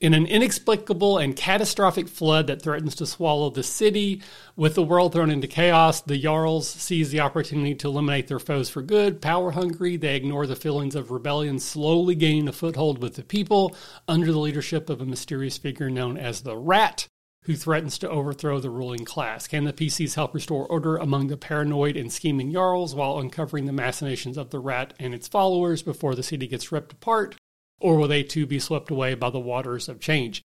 [0.02, 4.22] in an inexplicable and catastrophic flood that threatens to swallow the city.
[4.56, 8.68] With the world thrown into chaos, the Jarls seize the opportunity to eliminate their foes
[8.68, 9.22] for good.
[9.22, 13.76] Power hungry, they ignore the feelings of rebellion, slowly gaining a foothold with the people
[14.08, 17.08] under the leadership of a mysterious figure known as the Rat,
[17.44, 19.48] who threatens to overthrow the ruling class.
[19.48, 23.72] Can the PCs help restore order among the paranoid and scheming Jarls while uncovering the
[23.72, 27.36] machinations of the Rat and its followers before the city gets ripped apart?
[27.82, 30.42] Or will they too be swept away by the waters of change?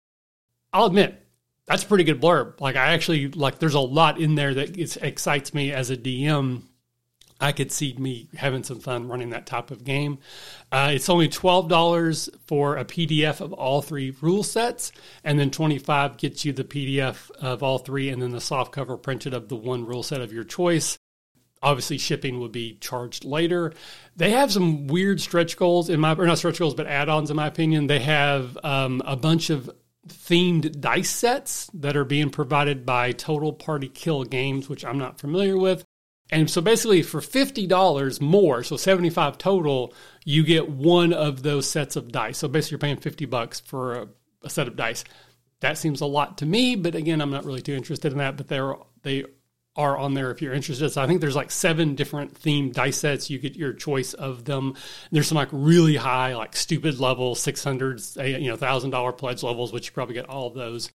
[0.73, 1.25] I'll admit,
[1.67, 2.59] that's a pretty good blurb.
[2.61, 6.63] Like I actually like there's a lot in there that excites me as a DM.
[7.39, 10.19] I could see me having some fun running that type of game.
[10.71, 14.91] Uh, it's only twelve dollars for a PDF of all three rule sets,
[15.23, 18.71] and then twenty five gets you the PDF of all three, and then the soft
[18.71, 20.97] cover printed of the one rule set of your choice.
[21.65, 23.73] Obviously, shipping would be charged later.
[24.15, 27.35] They have some weird stretch goals in my, or not stretch goals, but add-ons in
[27.35, 27.87] my opinion.
[27.87, 29.71] They have um, a bunch of
[30.07, 35.19] themed dice sets that are being provided by Total Party Kill Games, which I'm not
[35.19, 35.83] familiar with.
[36.29, 39.91] And so basically for $50 more, so 75 total,
[40.23, 42.37] you get one of those sets of dice.
[42.37, 44.07] So basically you're paying 50 bucks for a,
[44.43, 45.03] a set of dice.
[45.61, 48.37] That seems a lot to me, but again, I'm not really too interested in that,
[48.37, 49.23] but they're they
[49.75, 50.89] are on there if you're interested.
[50.89, 53.29] So I think there's like seven different themed dice sets.
[53.29, 54.75] You get your choice of them.
[55.11, 59.73] There's some like really high, like stupid level, 600, you know, thousand dollar pledge levels,
[59.73, 60.91] which you probably get all of those.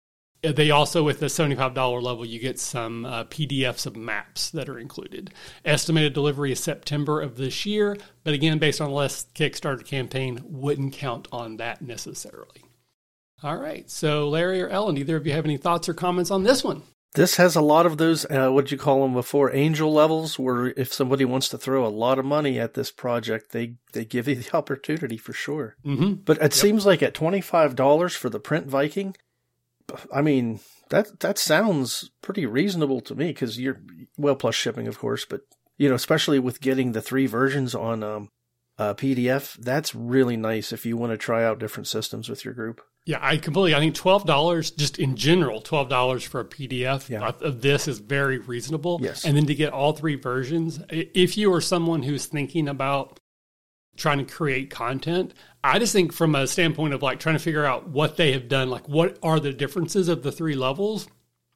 [0.44, 4.68] Uh, they also, with the $75 level, you get some uh, PDFs of maps that
[4.68, 5.32] are included.
[5.64, 10.40] Estimated delivery is September of this year, but again, based on the last Kickstarter campaign,
[10.44, 12.64] wouldn't count on that necessarily.
[13.42, 16.42] All right, so Larry or Ellen, either of you have any thoughts or comments on
[16.42, 16.82] this one?
[17.16, 20.66] This has a lot of those, uh, what you call them before, angel levels, where
[20.66, 24.28] if somebody wants to throw a lot of money at this project, they, they give
[24.28, 25.76] you the opportunity for sure.
[25.84, 26.12] Mm-hmm.
[26.26, 26.52] But it yep.
[26.52, 29.16] seems like at $25 for the print Viking,
[30.14, 33.80] I mean, that, that sounds pretty reasonable to me because you're,
[34.18, 35.40] well, plus shipping, of course, but,
[35.78, 38.28] you know, especially with getting the three versions on, um,
[38.78, 42.54] uh, PDF, that's really nice if you want to try out different systems with your
[42.54, 42.80] group.
[43.06, 43.74] Yeah, I completely.
[43.74, 47.30] I think twelve dollars, just in general, twelve dollars for a PDF Yeah.
[47.40, 48.98] of this is very reasonable.
[49.00, 49.24] Yes.
[49.24, 53.20] and then to get all three versions, if you are someone who's thinking about
[53.96, 55.32] trying to create content,
[55.64, 58.48] I just think from a standpoint of like trying to figure out what they have
[58.48, 61.06] done, like what are the differences of the three levels,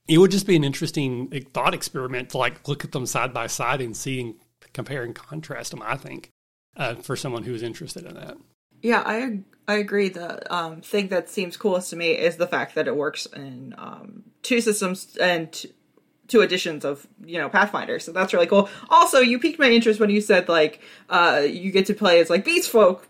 [0.08, 3.46] it would just be an interesting thought experiment to like look at them side by
[3.48, 4.34] side and see and
[4.72, 5.82] compare and contrast them.
[5.84, 6.30] I think
[6.80, 8.36] uh, for someone who is interested in that.
[8.82, 10.08] Yeah, I I agree.
[10.08, 13.74] The um, thing that seems coolest to me is the fact that it works in
[13.78, 15.72] um, two systems and t-
[16.26, 17.98] two editions of you know Pathfinder.
[18.00, 18.68] So that's really cool.
[18.88, 22.30] Also, you piqued my interest when you said like uh, you get to play as
[22.30, 23.06] like Beast Folk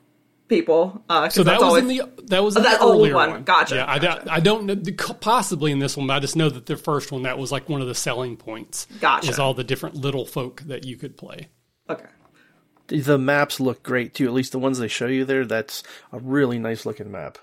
[0.49, 1.01] people.
[1.09, 3.31] Uh, So that was always- in the that was in that the old one.
[3.31, 3.45] one.
[3.45, 4.25] Gotcha, Yeah, I, gotcha.
[4.25, 7.13] don't- I don't know possibly in this one, but I just know that the first
[7.13, 8.89] one that was like one of the selling points.
[9.01, 9.29] Gotcha.
[9.29, 11.49] Was all the different little folk that you could play.
[11.89, 12.07] okay.
[12.91, 14.27] The maps look great too.
[14.27, 15.47] At least the ones they show you there.
[15.47, 17.39] That's a really nice looking map,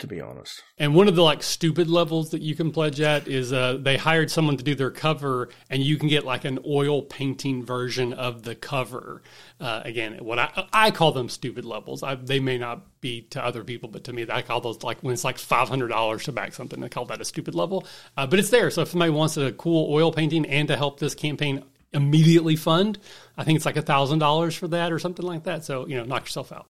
[0.00, 0.62] to be honest.
[0.76, 3.96] And one of the like stupid levels that you can pledge at is uh, they
[3.96, 8.12] hired someone to do their cover, and you can get like an oil painting version
[8.12, 9.22] of the cover.
[9.60, 12.02] Uh, again, what I I call them stupid levels.
[12.02, 15.00] I, they may not be to other people, but to me, I call those like
[15.02, 16.82] when it's like five hundred dollars to back something.
[16.82, 17.86] I call that a stupid level.
[18.16, 18.70] Uh, but it's there.
[18.70, 22.98] So if somebody wants a cool oil painting and to help this campaign immediately fund,
[23.36, 25.64] I think it's like a thousand dollars for that or something like that.
[25.64, 26.66] So you know, knock yourself out.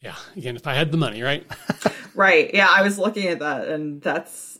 [0.00, 0.16] Yeah.
[0.36, 1.46] Again, if I had the money, right?
[2.16, 2.50] Right.
[2.54, 4.58] Yeah, I was looking at that, and that's.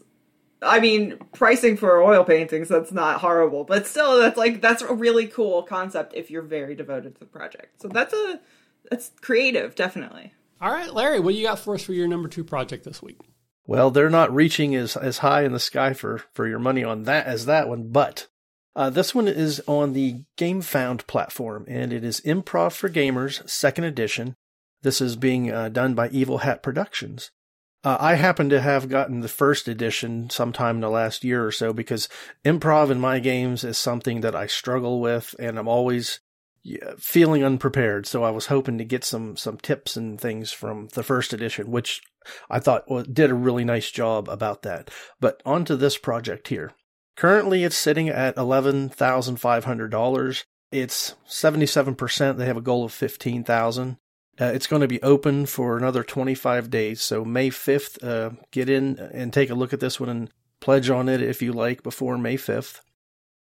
[0.60, 4.92] I mean, pricing for oil paintings, that's not horrible, but still, that's like, that's a
[4.92, 7.80] really cool concept if you're very devoted to the project.
[7.80, 8.40] So that's a,
[8.90, 10.32] that's creative, definitely.
[10.60, 13.18] All right, Larry, what you got for us for your number two project this week?
[13.66, 17.04] Well, they're not reaching as as high in the sky for for your money on
[17.04, 18.28] that as that one, but
[18.76, 23.84] uh, this one is on the GameFound platform, and it is Improv for Gamers Second
[23.84, 24.36] Edition.
[24.82, 27.30] This is being uh, done by Evil Hat Productions.
[27.82, 31.52] Uh, I happen to have gotten the first edition sometime in the last year or
[31.52, 32.08] so because
[32.44, 36.20] improv in my games is something that I struggle with, and I'm always
[36.98, 38.06] feeling unprepared.
[38.06, 41.70] So I was hoping to get some some tips and things from the first edition,
[41.70, 42.02] which
[42.50, 44.90] I thought well, did a really nice job about that.
[45.18, 46.72] But onto this project here.
[47.16, 50.44] Currently, it's sitting at eleven thousand five hundred dollars.
[50.70, 52.38] It's seventy seven percent.
[52.38, 53.96] They have a goal of fifteen thousand.
[54.38, 57.00] Uh, it's going to be open for another 25 days.
[57.00, 60.90] So May 5th, uh, get in and take a look at this one and pledge
[60.90, 62.80] on it if you like before May 5th.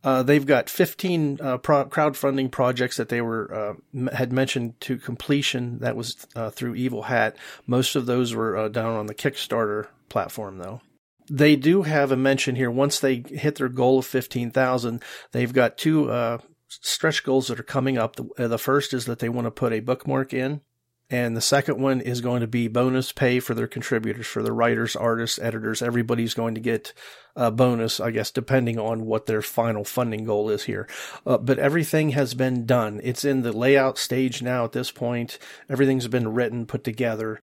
[0.04, 4.80] Uh, they've got 15 uh, pro- crowdfunding projects that they were uh, m- had mentioned
[4.80, 5.80] to completion.
[5.80, 7.36] That was uh, through Evil Hat.
[7.66, 10.82] Most of those were down on the Kickstarter platform, though.
[11.30, 12.72] They do have a mention here.
[12.72, 17.63] Once they hit their goal of 15,000, they've got two uh, stretch goals that are
[17.63, 18.16] coming up.
[18.16, 20.62] The, uh, the first is that they want to put a bookmark in
[21.10, 24.52] and the second one is going to be bonus pay for their contributors, for the
[24.52, 25.82] writers, artists, editors.
[25.82, 26.92] Everybody's going to get
[27.34, 30.88] a bonus, I guess, depending on what their final funding goal is here.
[31.26, 33.00] Uh, but everything has been done.
[33.04, 35.40] It's in the layout stage now at this point.
[35.70, 37.40] Everything's been written, put together.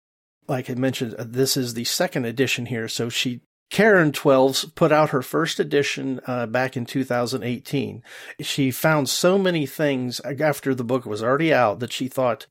[0.45, 2.89] Like I mentioned, uh, this is the second edition here.
[2.89, 8.03] So she Karen Twelves put out her first edition uh, back in 2018.
[8.41, 12.45] She found so many things after the book was already out that she thought,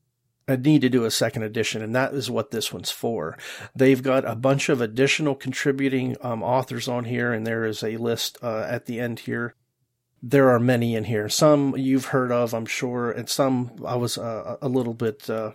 [0.47, 3.37] I need to do a second edition, and that is what this one's for.
[3.73, 7.97] They've got a bunch of additional contributing um, authors on here, and there is a
[7.97, 9.55] list uh, at the end here.
[10.21, 11.29] There are many in here.
[11.29, 15.51] Some you've heard of, I'm sure, and some I was uh, a little bit uh,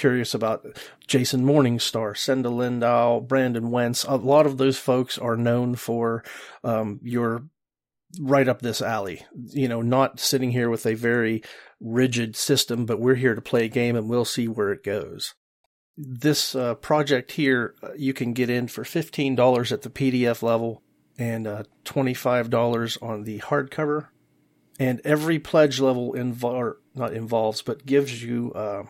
[0.00, 0.66] curious about.
[1.06, 4.04] Jason Morningstar, Senda Lindahl, Brandon Wentz.
[4.04, 6.24] A lot of those folks are known for
[6.64, 7.44] um, your
[8.18, 9.24] right up this alley.
[9.50, 11.42] You know, not sitting here with a very
[11.80, 15.34] rigid system, but we're here to play a game and we'll see where it goes.
[15.96, 20.82] This uh, project here, uh, you can get in for $15 at the PDF level
[21.18, 24.08] and uh, $25 on the hardcover.
[24.78, 28.84] And every pledge level invo- not involves, but gives you uh,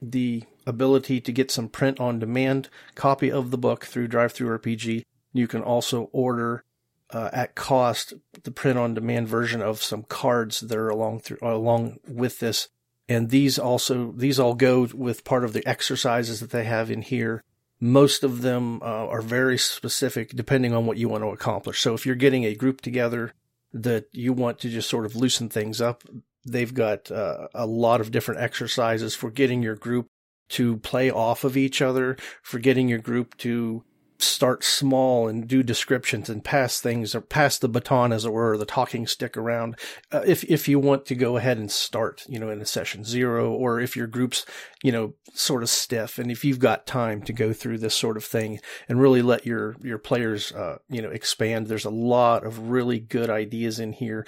[0.00, 5.04] the ability to get some print on demand copy of the book through DriveThruRPG.
[5.32, 6.64] You can also order
[7.10, 11.38] uh, at cost the print on demand version of some cards that are along through
[11.42, 12.68] along with this.
[13.08, 17.02] And these also these all go with part of the exercises that they have in
[17.02, 17.42] here.
[17.80, 21.80] Most of them uh, are very specific depending on what you want to accomplish.
[21.80, 23.32] So if you're getting a group together
[23.74, 26.04] that you want to just sort of loosen things up
[26.44, 30.08] they've got uh, a lot of different exercises for getting your group
[30.52, 33.84] to play off of each other for getting your group to
[34.22, 38.56] start small and do descriptions and pass things or pass the baton, as it were,
[38.56, 39.76] the talking stick around.
[40.12, 43.04] Uh, if, if you want to go ahead and start, you know, in a session
[43.04, 44.46] zero, or if your group's,
[44.82, 48.16] you know, sort of stiff and if you've got time to go through this sort
[48.16, 52.44] of thing and really let your, your players, uh, you know, expand, there's a lot
[52.44, 54.26] of really good ideas in here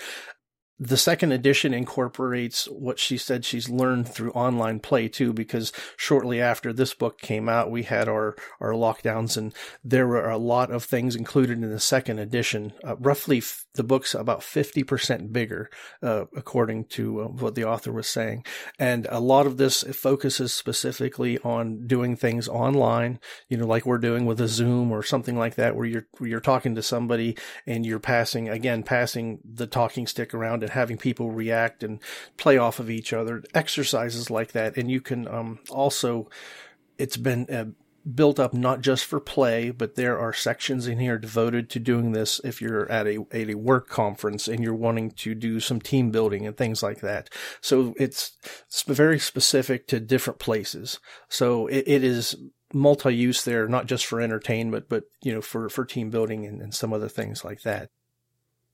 [0.81, 6.41] the second edition incorporates what she said she's learned through online play too, because shortly
[6.41, 10.73] after this book came out, we had our, our lockdowns and there were a lot
[10.73, 12.73] of things included in the second edition.
[12.83, 15.71] Uh, roughly f- the book's about 50% bigger,
[16.03, 18.45] uh, according to uh, what the author was saying.
[18.77, 23.99] And a lot of this focuses specifically on doing things online, you know, like we're
[23.99, 27.37] doing with a Zoom or something like that, where you're, where you're talking to somebody
[27.65, 32.01] and you're passing, again, passing the talking stick around and having people react and
[32.37, 34.77] play off of each other, exercises like that.
[34.77, 36.29] And you can um, also,
[36.99, 37.67] it's been uh,
[38.15, 42.13] built up not just for play, but there are sections in here devoted to doing
[42.13, 45.81] this if you're at a, at a work conference and you're wanting to do some
[45.81, 47.31] team building and things like that.
[47.61, 50.99] So it's, it's very specific to different places.
[51.29, 52.37] So it, it is
[52.73, 56.75] multi-use there, not just for entertainment, but, you know, for, for team building and, and
[56.75, 57.91] some other things like that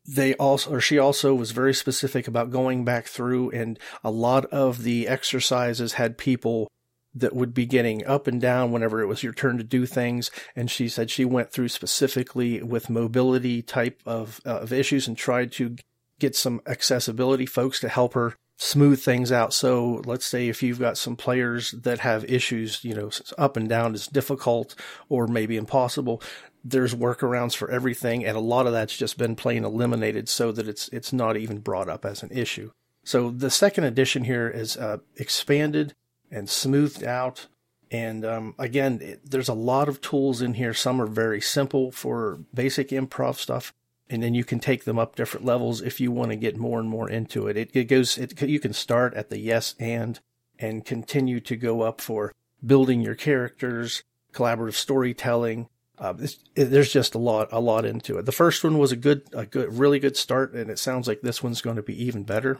[0.06, 4.44] they also or she also was very specific about going back through and a lot
[4.46, 6.68] of the exercises had people
[7.14, 10.30] that would be getting up and down whenever it was your turn to do things
[10.56, 15.16] and she said she went through specifically with mobility type of uh, of issues and
[15.16, 15.76] tried to
[16.18, 19.54] get some accessibility folks to help her smooth things out.
[19.54, 23.66] So let's say if you've got some players that have issues, you know, up and
[23.66, 24.74] down is difficult
[25.08, 26.22] or maybe impossible,
[26.64, 30.68] there's workarounds for everything, and a lot of that's just been plain eliminated so that
[30.68, 32.70] it's it's not even brought up as an issue.
[33.04, 35.94] So the second edition here is uh, expanded
[36.30, 37.46] and smoothed out.
[37.90, 40.74] And um, again, it, there's a lot of tools in here.
[40.74, 43.72] Some are very simple for basic improv stuff,
[44.08, 46.78] and then you can take them up different levels if you want to get more
[46.78, 47.56] and more into it.
[47.56, 48.18] It, it goes.
[48.18, 50.20] It, you can start at the yes and
[50.58, 55.68] and continue to go up for building your characters, collaborative storytelling,
[56.00, 56.14] uh,
[56.54, 58.24] there's just a lot, a lot into it.
[58.24, 61.20] The first one was a good, a good, really good start, and it sounds like
[61.20, 62.58] this one's going to be even better.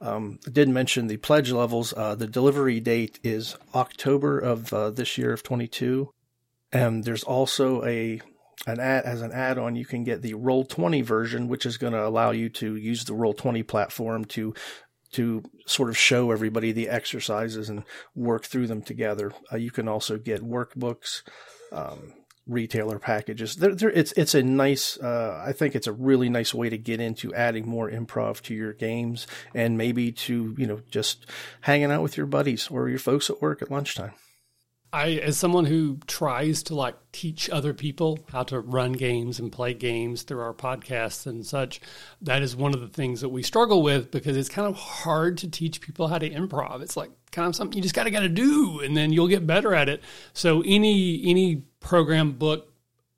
[0.00, 1.94] Um, I did mention the pledge levels.
[1.96, 6.10] Uh, the delivery date is October of uh, this year of 22,
[6.70, 8.20] and there's also a
[8.66, 9.76] an ad as an add-on.
[9.76, 13.04] You can get the Roll 20 version, which is going to allow you to use
[13.04, 14.54] the Roll 20 platform to
[15.12, 17.84] to sort of show everybody the exercises and
[18.14, 19.32] work through them together.
[19.50, 21.22] Uh, you can also get workbooks.
[21.72, 22.12] Um,
[22.46, 23.56] retailer packages.
[23.56, 24.98] They're, they're, it's it's a nice.
[24.98, 28.54] Uh, I think it's a really nice way to get into adding more improv to
[28.54, 31.26] your games, and maybe to you know just
[31.62, 34.12] hanging out with your buddies or your folks at work at lunchtime.
[34.92, 39.52] I, as someone who tries to like teach other people how to run games and
[39.52, 41.80] play games through our podcasts and such,
[42.22, 45.38] that is one of the things that we struggle with because it's kind of hard
[45.38, 46.80] to teach people how to improv.
[46.80, 49.28] It's like kind of something you just got to got to do, and then you'll
[49.28, 50.02] get better at it.
[50.32, 52.72] So any any program book,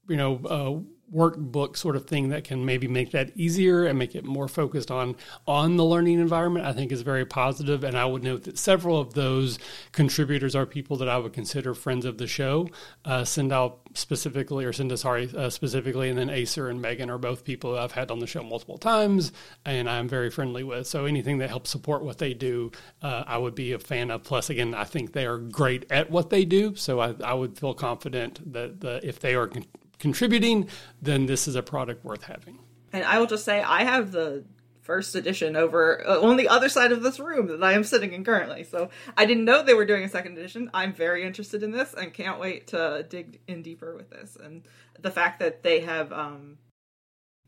[0.09, 4.15] you know, uh, workbook sort of thing that can maybe make that easier and make
[4.15, 5.17] it more focused on
[5.47, 7.85] on the learning environment i think is very positive.
[7.85, 9.59] And i would note that several of those
[9.93, 12.69] contributors are people that i would consider friends of the show.
[13.05, 17.45] Uh, Sindel specifically or Cinda sorry uh, specifically and then Acer and Megan are both
[17.45, 19.33] people i've had on the show multiple times
[19.65, 20.87] and i'm very friendly with.
[20.87, 22.71] So anything that helps support what they do
[23.03, 24.25] uh, i would be a fan of.
[24.25, 26.75] Plus again i think they are great at what they do.
[26.75, 29.51] So i, I would feel confident that the, if they are
[29.99, 30.69] contributing,
[31.01, 32.59] then this is a product worth having.
[32.93, 34.45] And I will just say, I have the
[34.81, 38.15] first edition over uh, on the other side of this room that I am sitting
[38.15, 38.65] in currently.
[38.65, 40.71] So I didn't know they were doing a second edition.
[40.73, 44.37] I'm very interested in this and can't wait to dig in deeper with this.
[44.43, 44.63] And
[44.99, 46.57] the fact that they have um,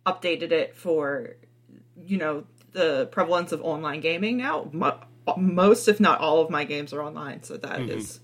[0.06, 1.36] updated it for,
[1.96, 4.70] you know, the prevalence of online gaming now.
[5.36, 7.90] Most, if not all, of my games are online, so that mm-hmm.
[7.90, 8.20] is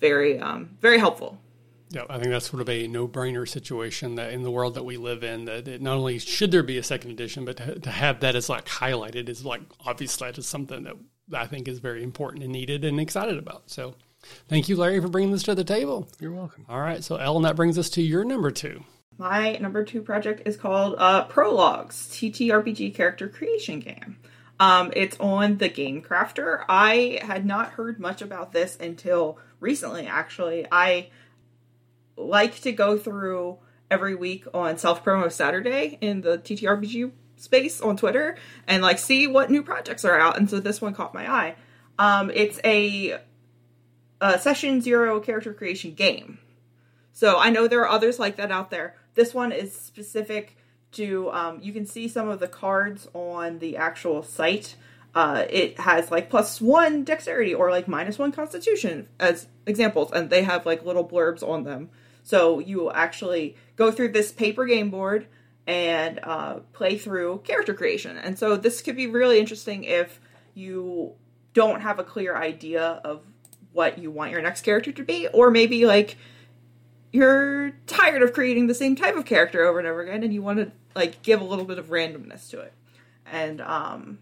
[0.00, 1.38] very, um, very helpful.
[1.90, 4.96] Yeah, I think that's sort of a no-brainer situation that in the world that we
[4.96, 7.90] live in, that it, not only should there be a second edition, but to, to
[7.90, 10.96] have that as like highlighted is like obviously that is something that
[11.32, 13.70] I think is very important and needed and excited about.
[13.70, 13.94] So,
[14.48, 16.08] thank you, Larry, for bringing this to the table.
[16.18, 16.66] You're welcome.
[16.68, 18.82] All right, so Ellen, that brings us to your number two.
[19.18, 24.18] My number two project is called uh, Prologues TTRPG character creation game.
[24.58, 26.64] Um, it's on the Game Crafter.
[26.68, 30.06] I had not heard much about this until recently.
[30.06, 31.08] Actually, I
[32.16, 33.58] like to go through
[33.90, 38.36] every week on self promo Saturday in the TTRPG space on Twitter
[38.66, 40.36] and like see what new projects are out.
[40.38, 41.56] And so this one caught my eye.
[41.98, 43.20] Um, it's a,
[44.20, 46.38] a session zero character creation game.
[47.12, 48.96] So I know there are others like that out there.
[49.14, 50.56] This one is specific
[50.92, 54.76] to, um, you can see some of the cards on the actual site.
[55.14, 60.28] Uh, it has like plus one dexterity or like minus one constitution as examples, and
[60.28, 61.88] they have like little blurbs on them.
[62.26, 65.28] So you will actually go through this paper game board
[65.64, 68.18] and uh, play through character creation.
[68.18, 70.20] And so this could be really interesting if
[70.52, 71.12] you
[71.54, 73.22] don't have a clear idea of
[73.72, 76.16] what you want your next character to be, or maybe like
[77.12, 80.42] you're tired of creating the same type of character over and over again and you
[80.42, 82.72] want to like give a little bit of randomness to it.
[83.24, 84.18] And um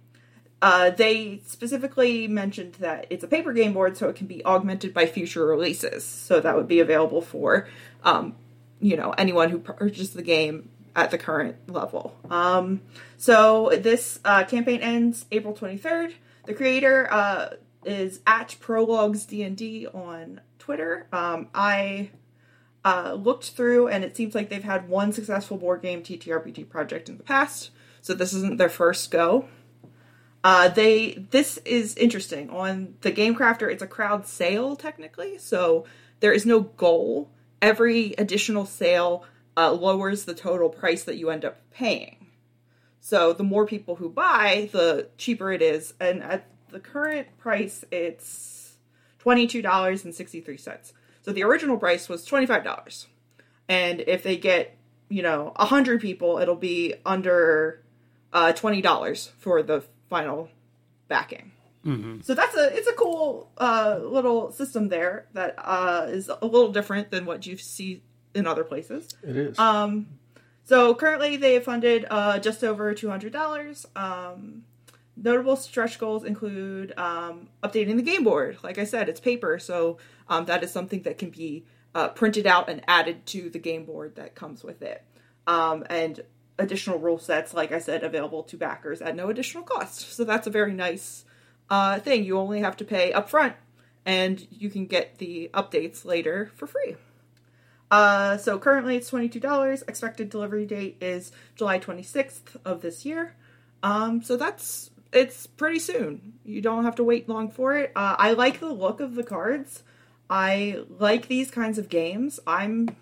[0.64, 4.94] uh, they specifically mentioned that it's a paper game board, so it can be augmented
[4.94, 6.06] by future releases.
[6.06, 7.68] So that would be available for,
[8.04, 8.36] um,
[8.80, 12.16] you know, anyone who purchased the game at the current level.
[12.30, 12.82] Um,
[13.16, 16.14] so this uh, campaign ends April 23rd.
[16.46, 21.06] The creator uh, is at Prologues D&D on Twitter.
[21.12, 22.10] Um, I
[22.84, 27.08] uh, looked through, and it seems like they've had one successful board game TTRPG project
[27.08, 27.70] in the past,
[28.02, 29.48] so this isn't their first go.
[30.44, 33.72] Uh, they this is interesting on the Game Crafter.
[33.72, 35.86] It's a crowd sale technically, so
[36.20, 37.30] there is no goal.
[37.62, 39.24] Every additional sale
[39.56, 42.26] uh, lowers the total price that you end up paying.
[43.00, 45.94] So the more people who buy, the cheaper it is.
[46.00, 48.76] And at the current price, it's
[49.18, 50.92] twenty two dollars and sixty three cents.
[51.22, 53.06] So the original price was twenty five dollars,
[53.68, 54.76] and if they get
[55.08, 57.82] you know a hundred people, it'll be under
[58.32, 60.48] uh, twenty dollars for the final
[61.08, 61.52] backing.
[61.84, 62.20] Mm-hmm.
[62.22, 66.72] So that's a it's a cool uh, little system there that uh, is a little
[66.72, 68.02] different than what you see
[68.34, 69.08] in other places.
[69.22, 69.58] It is.
[69.58, 70.06] Um,
[70.64, 73.86] so currently they have funded uh, just over two hundred dollars.
[73.94, 74.64] Um,
[75.16, 78.58] notable stretch goals include um, updating the game board.
[78.62, 81.64] Like I said, it's paper, so um, that is something that can be
[81.94, 85.04] uh, printed out and added to the game board that comes with it.
[85.46, 86.20] Um, and
[86.58, 90.12] additional rule sets, like I said, available to backers at no additional cost.
[90.12, 91.24] So that's a very nice
[91.70, 92.24] uh, thing.
[92.24, 93.54] You only have to pay upfront,
[94.04, 96.96] and you can get the updates later for free.
[97.90, 99.82] Uh, so currently it's twenty two dollars.
[99.86, 103.34] Expected delivery date is July twenty sixth of this year.
[103.82, 106.34] Um, so that's it's pretty soon.
[106.44, 107.92] You don't have to wait long for it.
[107.94, 109.82] Uh, I like the look of the cards.
[110.28, 112.40] I like these kinds of games.
[112.46, 112.96] I'm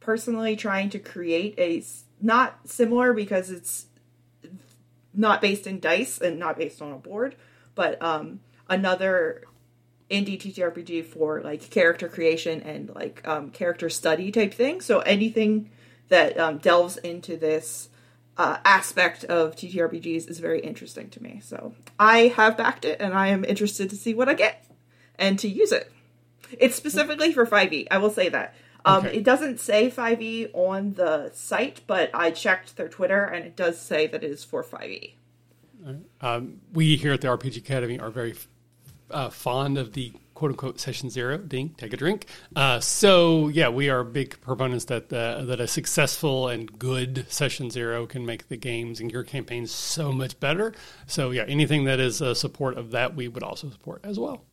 [0.00, 1.82] personally trying to create a
[2.20, 3.86] not similar because it's
[5.14, 7.36] not based in dice and not based on a board,
[7.74, 9.44] but um, another
[10.10, 14.80] indie TTRPG for like character creation and like um, character study type thing.
[14.80, 15.70] So anything
[16.08, 17.88] that um, delves into this
[18.36, 21.40] uh, aspect of TTRPGs is very interesting to me.
[21.42, 24.64] So I have backed it and I am interested to see what I get
[25.18, 25.90] and to use it.
[26.58, 27.86] It's specifically for 5e.
[27.90, 28.54] I will say that.
[28.84, 29.16] Um, okay.
[29.18, 33.80] It doesn't say 5e on the site, but I checked their Twitter and it does
[33.80, 35.14] say that it is for 5e.
[36.20, 38.34] Um, we here at the RPG Academy are very
[39.10, 41.38] uh, fond of the quote unquote session zero.
[41.38, 42.26] Ding, take a drink.
[42.56, 47.70] Uh, so yeah, we are big proponents that uh, that a successful and good session
[47.70, 50.74] zero can make the games and your campaigns so much better.
[51.06, 54.44] So yeah, anything that is a support of that, we would also support as well.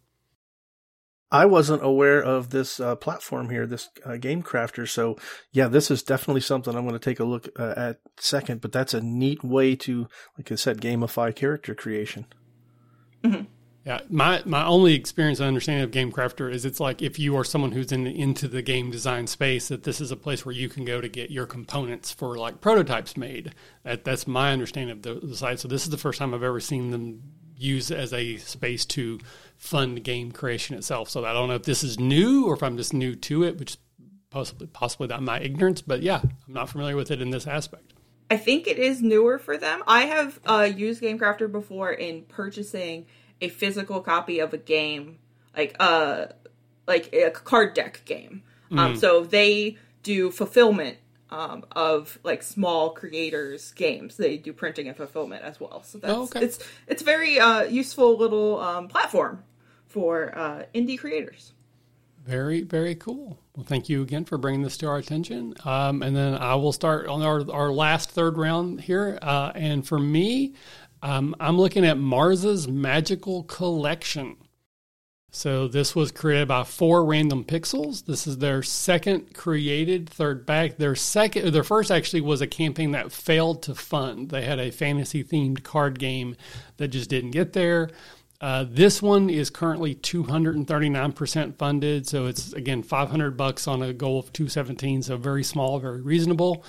[1.32, 4.88] I wasn't aware of this uh, platform here, this uh, Game Crafter.
[4.88, 5.18] So,
[5.52, 8.60] yeah, this is definitely something I'm going to take a look uh, at second.
[8.60, 10.08] But that's a neat way to,
[10.38, 12.26] like I said, gamify character creation.
[13.24, 13.44] Mm-hmm.
[13.86, 17.36] Yeah, my my only experience and understanding of Game Crafter is it's like if you
[17.36, 20.54] are someone who's in into the game design space, that this is a place where
[20.54, 23.56] you can go to get your components for like prototypes made.
[23.84, 25.60] That that's my understanding of the, the site.
[25.60, 27.24] So this is the first time I've ever seen them
[27.62, 29.20] used as a space to
[29.58, 31.10] fund game creation itself.
[31.10, 33.58] So I don't know if this is new or if I'm just new to it,
[33.58, 33.78] which
[34.30, 35.82] possibly possibly that my ignorance.
[35.82, 37.94] But yeah, I'm not familiar with it in this aspect.
[38.30, 39.84] I think it is newer for them.
[39.86, 43.06] I have uh, used GameCrafter before in purchasing
[43.42, 45.20] a physical copy of a game,
[45.56, 46.28] like uh,
[46.88, 48.44] like a card deck game.
[48.72, 48.80] Um, mm.
[48.80, 50.98] Um, so they do fulfillment
[51.32, 54.18] um, of like small creators games.
[54.18, 55.84] They do printing and fulfillment as well.
[55.84, 56.44] So that's oh, okay.
[56.44, 59.44] it's it's very uh, useful little um, platform
[59.88, 61.54] for uh, indie creators.
[62.24, 63.40] Very very cool.
[63.56, 65.56] Well, thank you again for bringing this to our attention.
[65.66, 69.18] Um, and then I will start on our our last third round here.
[69.22, 70.54] Uh, and for me,
[71.02, 74.38] um, I'm looking at Marza's Magical Collection.
[75.34, 78.06] So this was created by Four Random Pixels.
[78.06, 80.78] This is their second created third back.
[80.78, 84.30] Their second, their first actually was a campaign that failed to fund.
[84.30, 86.36] They had a fantasy themed card game
[86.78, 87.92] that just didn't get there.
[88.42, 94.20] Uh, this one is currently 239% funded, so it's again 500 bucks on a goal
[94.20, 96.66] of 217, so very small, very reasonable.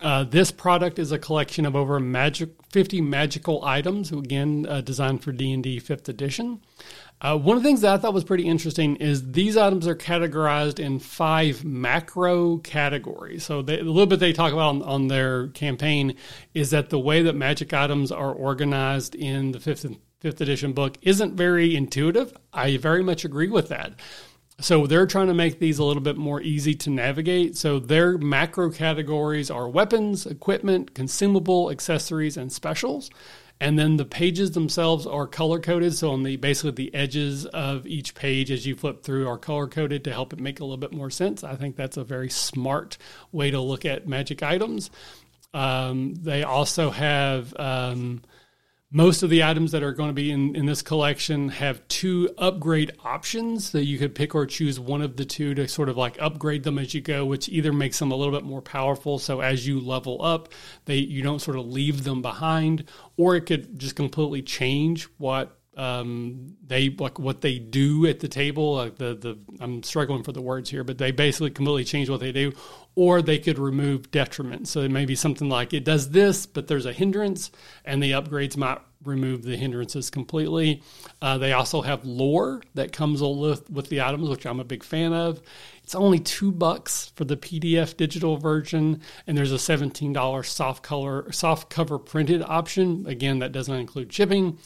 [0.00, 5.24] Uh, this product is a collection of over magic 50 magical items, again uh, designed
[5.24, 6.60] for D&D 5th edition.
[7.20, 9.96] Uh, one of the things that I thought was pretty interesting is these items are
[9.96, 13.44] categorized in five macro categories.
[13.44, 16.14] So they, a little bit they talk about on, on, their campaign
[16.54, 19.84] is that the way that magic items are organized in the fifth
[20.20, 22.32] fifth edition book isn't very intuitive.
[22.52, 23.94] I very much agree with that.
[24.60, 27.56] So they're trying to make these a little bit more easy to navigate.
[27.56, 33.10] So their macro categories are weapons, equipment, consumable, accessories, and specials.
[33.60, 35.94] And then the pages themselves are color coded.
[35.94, 39.66] So on the basically the edges of each page as you flip through are color
[39.66, 41.42] coded to help it make a little bit more sense.
[41.42, 42.98] I think that's a very smart
[43.32, 44.90] way to look at magic items.
[45.54, 48.22] Um, they also have um,
[48.90, 52.30] most of the items that are going to be in, in this collection have two
[52.38, 55.96] upgrade options that you could pick or choose one of the two to sort of
[55.98, 59.18] like upgrade them as you go, which either makes them a little bit more powerful.
[59.18, 60.48] So as you level up,
[60.86, 62.84] they you don't sort of leave them behind,
[63.18, 68.28] or it could just completely change what um, they like what they do at the
[68.28, 68.74] table.
[68.74, 72.20] Like the the I'm struggling for the words here, but they basically completely change what
[72.20, 72.52] they do,
[72.98, 74.66] or they could remove detriment.
[74.66, 77.52] So it may be something like it does this, but there's a hindrance,
[77.84, 80.82] and the upgrades might remove the hindrances completely.
[81.22, 84.82] Uh, they also have lore that comes with with the items, which I'm a big
[84.82, 85.40] fan of.
[85.84, 91.30] It's only two bucks for the PDF digital version, and there's a $17 soft color
[91.30, 93.06] soft cover printed option.
[93.06, 94.58] Again, that does not include shipping.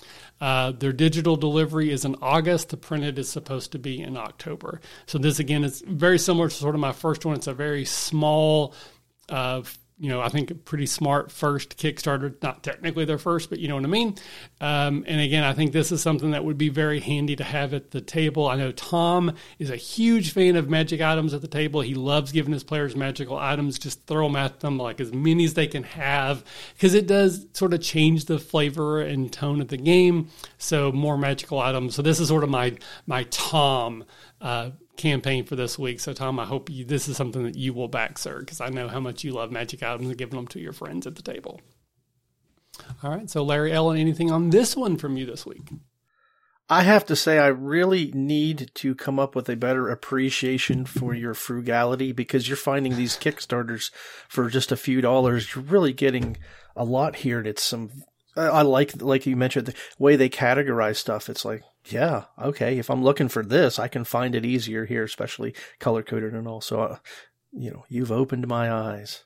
[0.42, 2.70] Uh, their digital delivery is in August.
[2.70, 4.80] The printed is supposed to be in October.
[5.06, 7.36] So this again is very similar to sort of my first one.
[7.36, 8.74] It's a very small
[9.28, 9.62] uh,
[10.02, 12.34] you know, I think a pretty smart first Kickstarter.
[12.42, 14.16] Not technically their first, but you know what I mean.
[14.60, 17.72] Um, and again, I think this is something that would be very handy to have
[17.72, 18.48] at the table.
[18.48, 21.82] I know Tom is a huge fan of magic items at the table.
[21.82, 23.78] He loves giving his players magical items.
[23.78, 26.42] Just throw them at them like as many as they can have,
[26.74, 30.30] because it does sort of change the flavor and tone of the game.
[30.58, 31.94] So more magical items.
[31.94, 32.76] So this is sort of my
[33.06, 34.04] my Tom
[34.40, 36.00] uh, campaign for this week.
[36.00, 38.68] So, Tom, I hope you, this is something that you will back, sir, because I
[38.68, 41.22] know how much you love magic items and giving them to your friends at the
[41.22, 41.60] table.
[43.02, 43.28] All right.
[43.28, 45.70] So, Larry Ellen, anything on this one from you this week?
[46.68, 51.12] I have to say, I really need to come up with a better appreciation for
[51.12, 53.90] your frugality because you're finding these Kickstarters
[54.28, 55.54] for just a few dollars.
[55.54, 56.36] You're really getting
[56.74, 57.90] a lot here, and it's some.
[58.36, 61.28] I like, like you mentioned, the way they categorize stuff.
[61.28, 62.78] It's like, yeah, okay.
[62.78, 66.48] If I'm looking for this, I can find it easier here, especially color coded and
[66.48, 66.60] all.
[66.60, 66.98] So, uh,
[67.52, 69.24] you know, you've opened my eyes.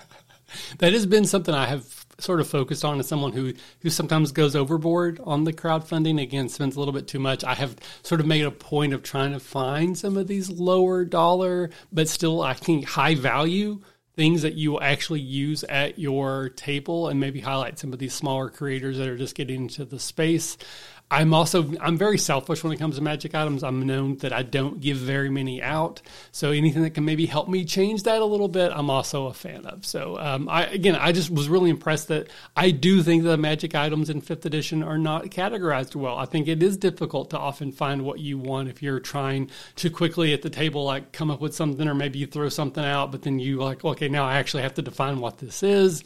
[0.78, 4.32] that has been something I have sort of focused on as someone who who sometimes
[4.32, 6.20] goes overboard on the crowdfunding.
[6.20, 7.44] Again, spends a little bit too much.
[7.44, 11.04] I have sort of made a point of trying to find some of these lower
[11.04, 13.80] dollar, but still I think high value
[14.18, 18.12] things that you will actually use at your table and maybe highlight some of these
[18.12, 20.58] smaller creators that are just getting into the space.
[21.10, 23.64] I'm also I'm very selfish when it comes to magic items.
[23.64, 26.02] I'm known that I don't give very many out,
[26.32, 29.32] so anything that can maybe help me change that a little bit, I'm also a
[29.32, 29.86] fan of.
[29.86, 33.74] So um, I again, I just was really impressed that I do think the magic
[33.74, 36.18] items in fifth edition are not categorized well.
[36.18, 39.88] I think it is difficult to often find what you want if you're trying to
[39.88, 43.12] quickly at the table like come up with something, or maybe you throw something out,
[43.12, 46.04] but then you like okay now I actually have to define what this is.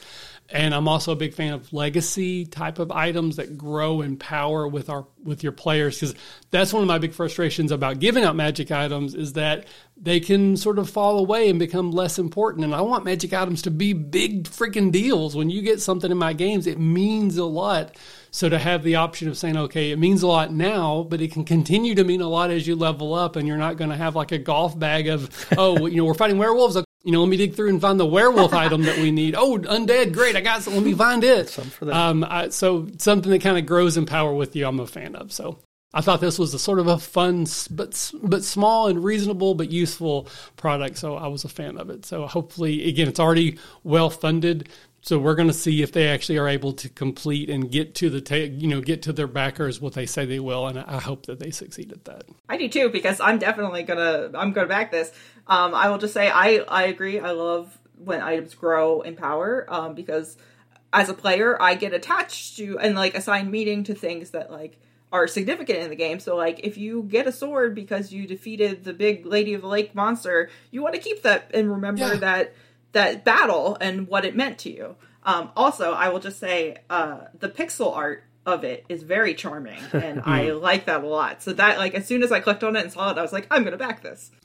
[0.53, 4.69] And I'm also a big fan of legacy type of items that grow in power
[4.69, 6.15] with our with your players because
[6.51, 10.59] that's one of my big frustrations about giving out magic items is that they can
[10.59, 12.65] sort of fall away and become less important.
[12.65, 15.35] And I want magic items to be big freaking deals.
[15.35, 17.97] When you get something in my games, it means a lot.
[18.31, 21.33] So to have the option of saying, okay, it means a lot now, but it
[21.33, 23.97] can continue to mean a lot as you level up, and you're not going to
[23.97, 27.29] have like a golf bag of, oh, you know, we're fighting werewolves you know, let
[27.29, 29.35] me dig through and find the werewolf item that we need.
[29.37, 30.37] Oh, undead, great!
[30.37, 30.75] I got some.
[30.75, 31.49] Let me find it.
[31.49, 31.95] Some for that.
[31.95, 35.17] Um, I, so something that kind of grows in power with you, I'm a fan
[35.17, 35.33] of.
[35.33, 35.59] So
[35.95, 39.71] I thought this was a sort of a fun, but but small and reasonable, but
[39.71, 40.97] useful product.
[40.99, 42.07] So I was a fan of it.
[42.07, 44.69] So hopefully, again, it's already well funded.
[45.05, 48.09] So we're going to see if they actually are able to complete and get to
[48.09, 51.01] the ta- you know get to their backers what they say they will, and I
[51.01, 52.25] hope that they succeed at that.
[52.49, 55.13] I do too because I'm definitely gonna I'm gonna back this.
[55.49, 57.19] Um, I will just say I I agree.
[57.19, 60.37] I love when items grow in power um, because
[60.93, 64.79] as a player I get attached to and like assign meaning to things that like
[65.13, 66.21] are significant in the game.
[66.21, 69.69] So like if you get a sword because you defeated the big lady of the
[69.69, 72.17] lake monster, you want to keep that and remember yeah.
[72.17, 72.55] that
[72.93, 74.97] that battle and what it meant to you.
[75.25, 79.79] Um, also, I will just say uh, the pixel art of it is very charming
[79.93, 81.43] and I like that a lot.
[81.43, 83.33] So that like as soon as I clicked on it and saw it, I was
[83.33, 84.31] like, I'm gonna back this.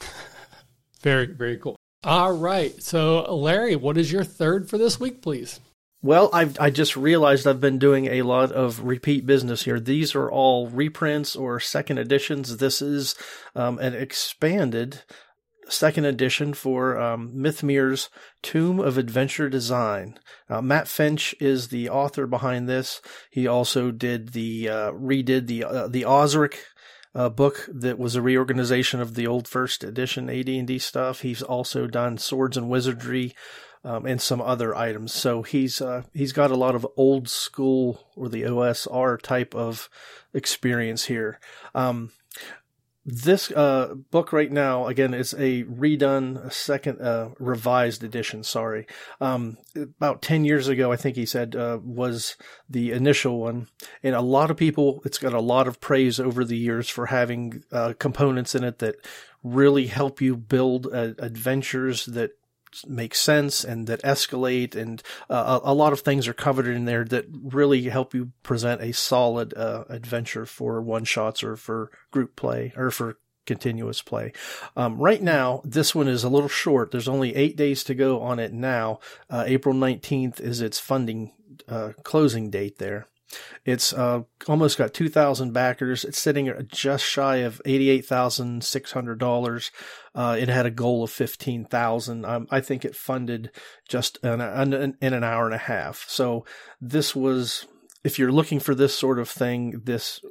[1.03, 1.75] Very, very cool.
[2.03, 2.81] All right.
[2.81, 5.59] So Larry, what is your third for this week, please?
[6.01, 9.79] Well, I've I just realized I've been doing a lot of repeat business here.
[9.79, 12.57] These are all reprints or second editions.
[12.57, 13.15] This is
[13.55, 15.03] um, an expanded
[15.69, 18.09] second edition for um, Mythmere's
[18.41, 20.19] Tome of Adventure Design.
[20.49, 23.01] Uh, Matt Finch is the author behind this.
[23.31, 26.55] He also did the uh, redid the uh, the OSRIC
[27.15, 31.21] uh, book that was a reorganization of the old first edition AD&D stuff.
[31.21, 33.33] He's also done Swords and Wizardry
[33.83, 35.13] um, and some other items.
[35.13, 39.89] So he's uh, he's got a lot of old school or the OSR type of
[40.33, 41.39] experience here.
[41.73, 42.11] Um,
[43.09, 48.43] this uh, book right now, again, is a redone, a second uh, revised edition.
[48.43, 48.85] Sorry,
[49.21, 52.35] um, about ten years ago, I think he said uh, was
[52.69, 53.67] the initial one,
[54.03, 55.01] and a lot of people.
[55.05, 58.79] It's got a lot of praise over the years for having uh, components in it
[58.79, 58.95] that
[59.41, 62.31] really help you build uh, adventures that
[62.85, 67.03] make sense and that escalate and uh, a, lot of things are covered in there
[67.05, 72.35] that really help you present a solid uh, adventure for one shots or for group
[72.35, 74.33] play or for continuous play.
[74.75, 76.91] Um, right now, this one is a little short.
[76.91, 78.99] There's only eight days to go on it now.
[79.29, 81.31] Uh, April 19th is its funding
[81.67, 83.07] uh, closing date there.
[83.65, 86.05] It's uh, almost got 2,000 backers.
[86.05, 89.71] It's sitting just shy of $88,600.
[90.15, 92.25] Uh, it had a goal of 15,000.
[92.25, 93.51] Um, I think it funded
[93.87, 96.05] just in, in an hour and a half.
[96.07, 96.45] So
[96.79, 97.67] this was,
[98.03, 100.21] if you're looking for this sort of thing, this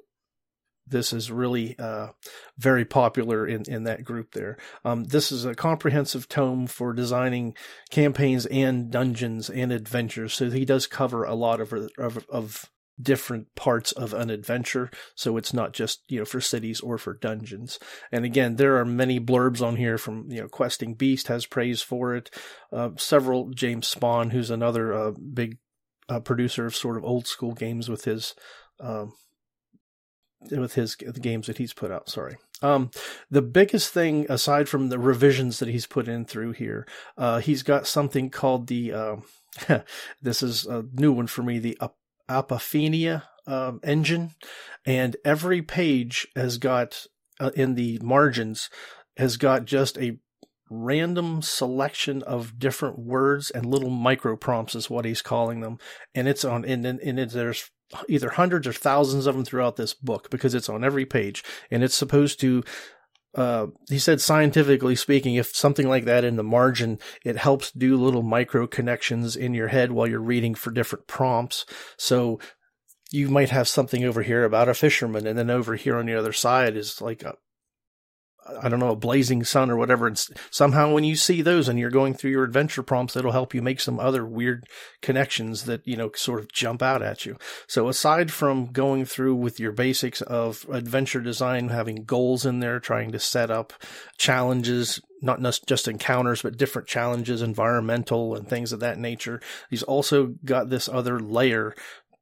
[0.89, 2.09] this is really uh,
[2.57, 4.57] very popular in, in that group there.
[4.85, 7.57] Um, this is a comprehensive tome for designing
[7.91, 10.35] campaigns and dungeons and adventures.
[10.35, 12.71] So he does cover a lot of, of, of
[13.01, 14.91] different parts of an adventure.
[15.15, 17.79] So it's not just, you know, for cities or for dungeons.
[18.11, 21.83] And again, there are many blurbs on here from, you know, Questing Beast has praise
[21.83, 22.31] for it.
[22.73, 25.59] Uh, several, James Spawn, who's another uh, big
[26.09, 28.35] uh, producer of sort of old school games with his,
[28.81, 29.13] um,
[30.51, 32.09] with his the games that he's put out.
[32.09, 32.37] Sorry.
[32.63, 32.91] Um,
[33.31, 36.87] the biggest thing aside from the revisions that he's put in through here,
[37.19, 39.17] uh, he's got something called the, uh,
[40.23, 41.79] this is a new one for me, the
[42.29, 44.35] Apophenia um, engine,
[44.85, 47.07] and every page has got
[47.41, 48.71] uh, in the margins
[49.17, 50.19] has got just a
[50.69, 55.79] random selection of different words and little micro prompts is what he's calling them,
[56.15, 57.71] and it's on and and, and there's
[58.09, 61.45] either hundreds or thousands of them throughout this book because it's on every page.
[61.71, 62.65] And it's supposed to
[63.37, 67.97] uh, he said scientifically speaking, if something like that in the margin, it helps do
[67.97, 71.67] little micro connections in your head while you're reading for different prompts.
[71.99, 72.41] So
[73.13, 76.15] you might have something over here about a fisherman, and then over here on the
[76.15, 77.35] other side is like a,
[78.63, 80.07] I don't know, a blazing sun or whatever.
[80.07, 83.55] And somehow when you see those and you're going through your adventure prompts, it'll help
[83.55, 84.67] you make some other weird
[85.03, 87.37] connections that, you know, sort of jump out at you.
[87.67, 92.81] So aside from going through with your basics of adventure design, having goals in there,
[92.81, 93.73] trying to set up
[94.19, 99.41] challenges, not just encounters, but different challenges, environmental and things of that nature.
[99.71, 101.75] He's also got this other layer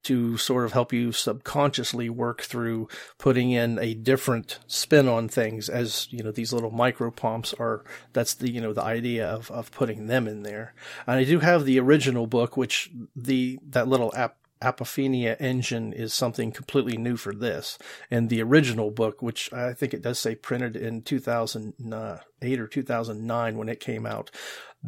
[0.05, 2.87] to sort of help you subconsciously work through
[3.17, 7.83] putting in a different spin on things as, you know, these little micro prompts are,
[8.13, 10.73] that's the, you know, the idea of, of putting them in there.
[11.07, 16.13] And I do have the original book, which the, that little app, Apophenia engine is
[16.13, 17.77] something completely new for this.
[18.09, 23.57] And the original book, which I think it does say printed in 2008 or 2009
[23.57, 24.31] when it came out,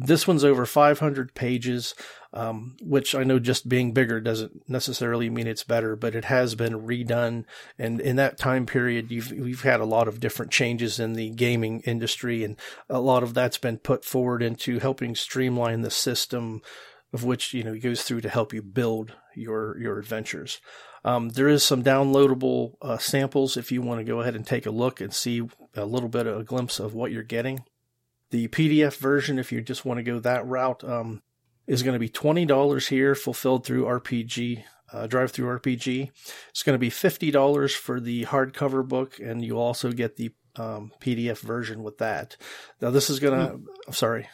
[0.00, 1.94] this one's over 500 pages,
[2.32, 6.54] um, which I know just being bigger doesn't necessarily mean it's better, but it has
[6.54, 7.44] been redone.
[7.78, 11.30] And in that time period, you've, we've had a lot of different changes in the
[11.30, 12.56] gaming industry, and
[12.88, 16.62] a lot of that's been put forward into helping streamline the system
[17.12, 20.60] of which, you know, goes through to help you build your, your adventures.
[21.04, 24.66] Um, there is some downloadable uh, samples if you want to go ahead and take
[24.66, 25.42] a look and see
[25.74, 27.64] a little bit of a glimpse of what you're getting.
[28.30, 31.22] The PDF version, if you just want to go that route, um,
[31.66, 36.10] is going to be $20 here, fulfilled through RPG, uh, RPG.
[36.50, 40.92] It's going to be $50 for the hardcover book, and you'll also get the um,
[41.00, 42.36] PDF version with that.
[42.80, 43.64] Now, this is going to, mm.
[43.86, 44.28] I'm sorry,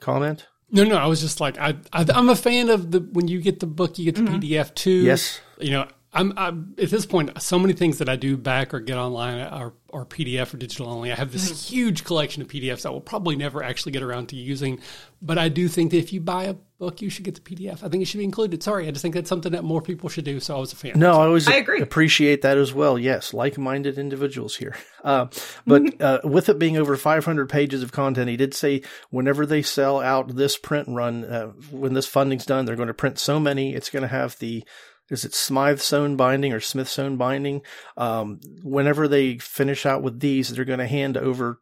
[0.00, 0.46] comment?
[0.70, 3.40] No, no, I was just like, I, I, am a fan of the, when you
[3.40, 4.40] get the book, you get the mm-hmm.
[4.40, 4.90] PDF too.
[4.90, 5.40] Yes.
[5.58, 7.42] You know, I'm, I'm, at this point.
[7.42, 10.88] So many things that I do back or get online are, are PDF or digital
[10.88, 11.10] only.
[11.10, 11.74] I have this mm-hmm.
[11.74, 14.78] huge collection of PDFs that will probably never actually get around to using.
[15.20, 17.82] But I do think that if you buy a book, you should get the PDF.
[17.82, 18.62] I think it should be included.
[18.62, 20.38] Sorry, I just think that's something that more people should do.
[20.38, 20.92] So I was a fan.
[20.96, 21.80] No, I always I agree.
[21.80, 22.96] appreciate that as well.
[22.96, 24.76] Yes, like-minded individuals here.
[25.02, 25.26] Uh,
[25.66, 26.02] but mm-hmm.
[26.02, 30.00] uh, with it being over 500 pages of content, he did say whenever they sell
[30.00, 33.74] out this print run, uh, when this funding's done, they're going to print so many.
[33.74, 34.64] It's going to have the
[35.10, 37.62] is it sewn binding or Smith sewn binding?
[37.96, 41.60] Um, whenever they finish out with these, they're going to hand over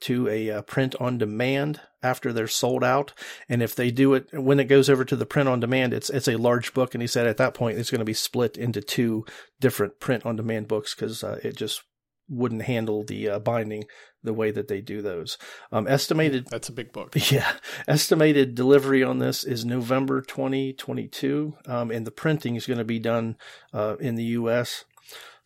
[0.00, 3.12] to a uh, print on demand after they're sold out.
[3.48, 6.10] And if they do it when it goes over to the print on demand, it's
[6.10, 6.94] it's a large book.
[6.94, 9.24] And he said at that point it's going to be split into two
[9.60, 11.82] different print on demand books because uh, it just
[12.28, 13.84] wouldn't handle the uh, binding
[14.22, 15.38] the way that they do those.
[15.72, 16.46] Um, estimated.
[16.50, 17.14] That's a big book.
[17.30, 17.52] Yeah.
[17.88, 21.54] Estimated delivery on this is November 2022.
[21.66, 23.36] Um, and the printing is going to be done,
[23.72, 24.84] uh, in the U.S.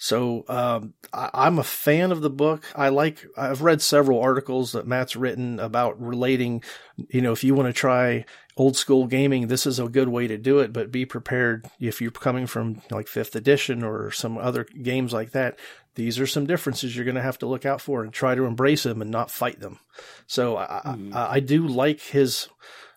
[0.02, 2.64] So, um, I, am a fan of the book.
[2.74, 6.62] I like, I've read several articles that Matt's written about relating,
[7.10, 8.24] you know, if you want to try
[8.56, 12.00] old school gaming, this is a good way to do it, but be prepared if
[12.00, 15.58] you're coming from like fifth edition or some other games like that
[15.96, 18.44] these are some differences you're going to have to look out for and try to
[18.44, 19.78] embrace them and not fight them.
[20.26, 21.14] So I, mm.
[21.14, 22.48] I, I do like his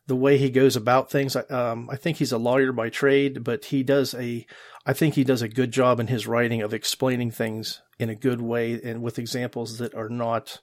[0.06, 1.36] the way he goes about things.
[1.50, 4.46] Um, I think he's a lawyer by trade, but he does a
[4.86, 8.16] I think he does a good job in his writing of explaining things in a
[8.16, 10.60] good way and with examples that are not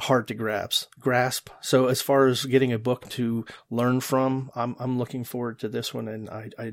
[0.00, 0.90] hard to grasp.
[0.98, 1.50] Grasp.
[1.60, 5.68] So as far as getting a book to learn from, I'm I'm looking forward to
[5.68, 6.72] this one, and I I.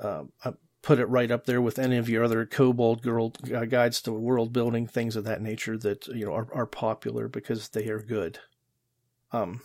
[0.00, 3.64] Uh, I put it right up there with any of your other Kobold girl uh,
[3.64, 7.70] guides to world building things of that nature that you know are, are popular because
[7.70, 8.38] they are good.
[9.32, 9.60] Um,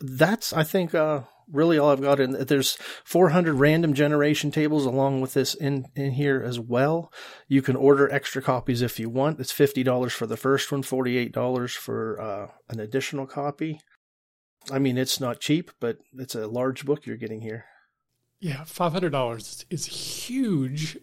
[0.00, 1.22] that's I think uh,
[1.52, 2.20] really all I've got.
[2.20, 7.12] And there's 400 random generation tables along with this in in here as well.
[7.48, 9.40] You can order extra copies if you want.
[9.40, 13.80] It's fifty dollars for the first one, forty eight dollars for uh, an additional copy.
[14.70, 17.64] I mean, it's not cheap, but it's a large book you're getting here.
[18.40, 20.98] Yeah, five hundred dollars is huge.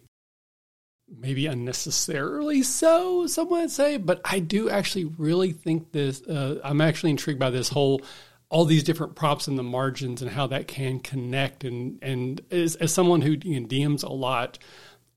[1.10, 6.20] Maybe unnecessarily so, some would say, but I do actually really think this.
[6.22, 8.02] Uh, I'm actually intrigued by this whole
[8.50, 11.64] all these different props in the margins and how that can connect.
[11.64, 14.58] And and as, as someone who you know, DMs a lot,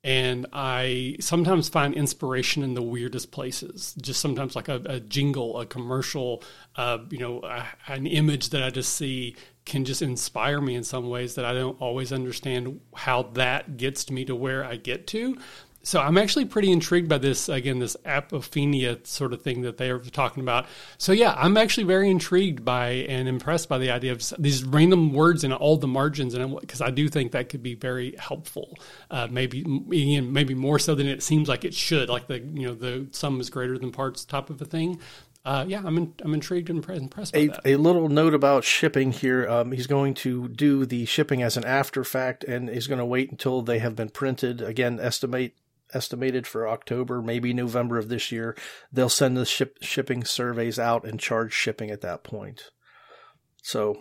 [0.04, 3.94] and I sometimes find inspiration in the weirdest places.
[4.02, 6.44] Just sometimes like a, a jingle, a commercial,
[6.76, 10.84] uh, you know, a, an image that I just see can just inspire me in
[10.84, 15.06] some ways that I don't always understand how that gets me to where I get
[15.08, 15.38] to.
[15.84, 19.90] So I'm actually pretty intrigued by this again, this apophenia sort of thing that they
[19.90, 20.66] are talking about.
[20.98, 25.14] So yeah, I'm actually very intrigued by and impressed by the idea of these random
[25.14, 28.78] words in all the margins, and because I do think that could be very helpful.
[29.10, 32.10] Uh, maybe maybe more so than it seems like it should.
[32.10, 35.00] Like the you know the sum is greater than parts type of a thing
[35.44, 37.36] uh, yeah, I'm in, I'm intrigued and impressed.
[37.36, 37.62] a, that.
[37.66, 39.50] a little note about shipping here.
[39.50, 43.06] Um, he's going to do the shipping as an after fact, and he's going to
[43.06, 44.62] wait until they have been printed.
[44.62, 45.56] Again, estimate
[45.94, 48.56] estimated for October, maybe November of this year.
[48.92, 52.72] They'll send the ship, shipping surveys out and charge shipping at that point.
[53.64, 53.96] So,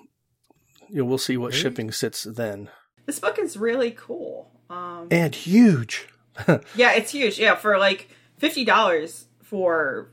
[0.89, 1.63] you know, we'll see what really?
[1.63, 2.71] shipping sits then.
[3.07, 4.51] This book is really cool.
[4.69, 6.09] Um, and huge.
[6.75, 7.39] yeah, it's huge.
[7.39, 10.13] Yeah, for like fifty dollars for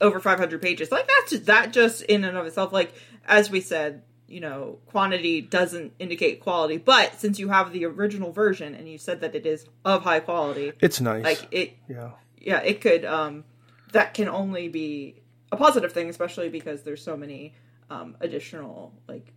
[0.00, 0.90] over 500 pages.
[0.90, 2.92] Like that's that just in and of itself, like
[3.26, 6.76] as we said, you know, quantity doesn't indicate quality.
[6.76, 10.20] But since you have the original version and you said that it is of high
[10.20, 11.24] quality, it's nice.
[11.24, 13.04] Like it, yeah, yeah, it could.
[13.04, 13.44] Um,
[13.92, 17.54] that can only be a positive thing, especially because there's so many
[17.90, 19.32] um, additional like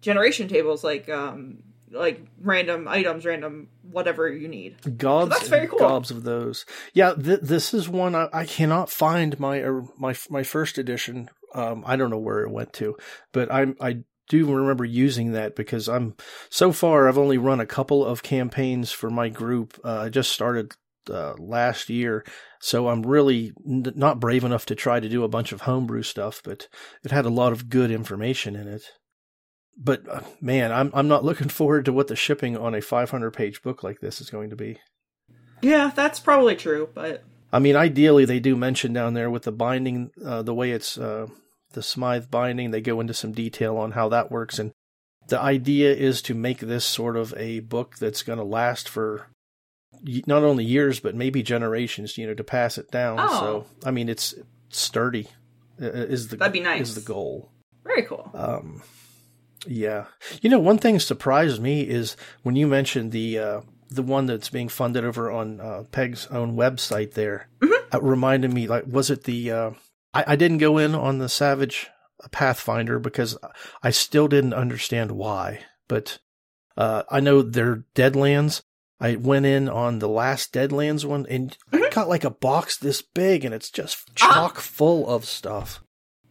[0.00, 4.76] generation tables, like um, like random items, random whatever you need.
[4.96, 5.78] Gobs, so that's very cool.
[5.78, 6.64] Gobs of those.
[6.94, 11.28] Yeah, th- this is one I, I, cannot find my uh, my my first edition.
[11.54, 12.96] Um, I don't know where it went to,
[13.32, 13.98] but I I
[14.28, 16.14] do remember using that because I'm
[16.48, 19.78] so far I've only run a couple of campaigns for my group.
[19.84, 20.72] Uh, I just started
[21.10, 22.24] uh, last year,
[22.60, 26.02] so I'm really n- not brave enough to try to do a bunch of homebrew
[26.02, 26.40] stuff.
[26.44, 26.68] But
[27.02, 28.84] it had a lot of good information in it
[29.82, 33.30] but uh, man, I'm I'm not looking forward to what the shipping on a 500
[33.32, 34.78] page book like this is going to be.
[35.62, 39.52] Yeah, that's probably true, but I mean, ideally they do mention down there with the
[39.52, 41.26] binding, uh, the way it's uh,
[41.72, 42.70] the Smythe binding.
[42.70, 44.72] They go into some detail on how that works, and
[45.28, 49.28] the idea is to make this sort of a book that's going to last for
[50.26, 52.18] not only years but maybe generations.
[52.18, 53.18] You know, to pass it down.
[53.20, 53.40] Oh.
[53.40, 54.34] So I mean, it's
[54.68, 55.28] sturdy.
[55.78, 56.88] Is the that'd be nice.
[56.88, 57.50] Is the goal.
[57.84, 58.30] Very cool.
[58.34, 58.82] Um,
[59.66, 60.06] yeah.
[60.42, 63.60] You know, one thing surprised me is when you mentioned the uh,
[63.90, 67.96] the one that's being funded over on uh, Peg's own website there, mm-hmm.
[67.96, 69.70] it reminded me like was it the uh,
[70.12, 71.88] I, I didn't go in on the Savage
[72.30, 73.38] Pathfinder because
[73.82, 76.18] I still didn't understand why, but
[76.76, 78.62] uh, I know they're Deadlands.
[79.00, 81.84] I went in on the last Deadlands one and mm-hmm.
[81.84, 84.12] I got like a box this big and it's just ah.
[84.14, 85.82] chock uh, full of stuff.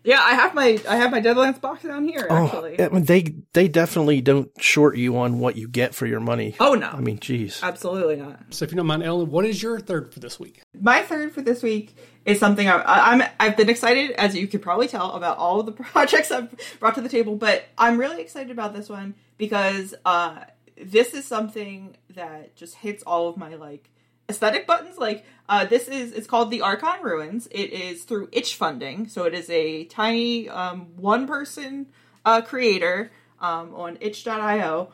[0.04, 2.26] Yeah, I have my I have my Deadlands box down here.
[2.30, 6.06] Oh, actually, I mean, they they definitely don't short you on what you get for
[6.06, 6.56] your money.
[6.60, 8.40] Oh no, I mean, geez, absolutely not.
[8.50, 10.62] So, if you don't mind, Ellen, what is your third for this week?
[10.80, 14.62] My third for this week is something I, am I've been excited, as you could
[14.62, 17.36] probably tell, about all of the projects I've brought to the table.
[17.36, 20.46] But I'm really excited about this one because uh,
[20.82, 23.90] this is something that just hits all of my like
[24.30, 24.98] aesthetic buttons.
[24.98, 27.48] Like uh, this is it's called the Archon Ruins.
[27.52, 31.88] It is through Itch Funding, so it is a tiny um, one person
[32.24, 34.92] uh, creator um, on itch.io.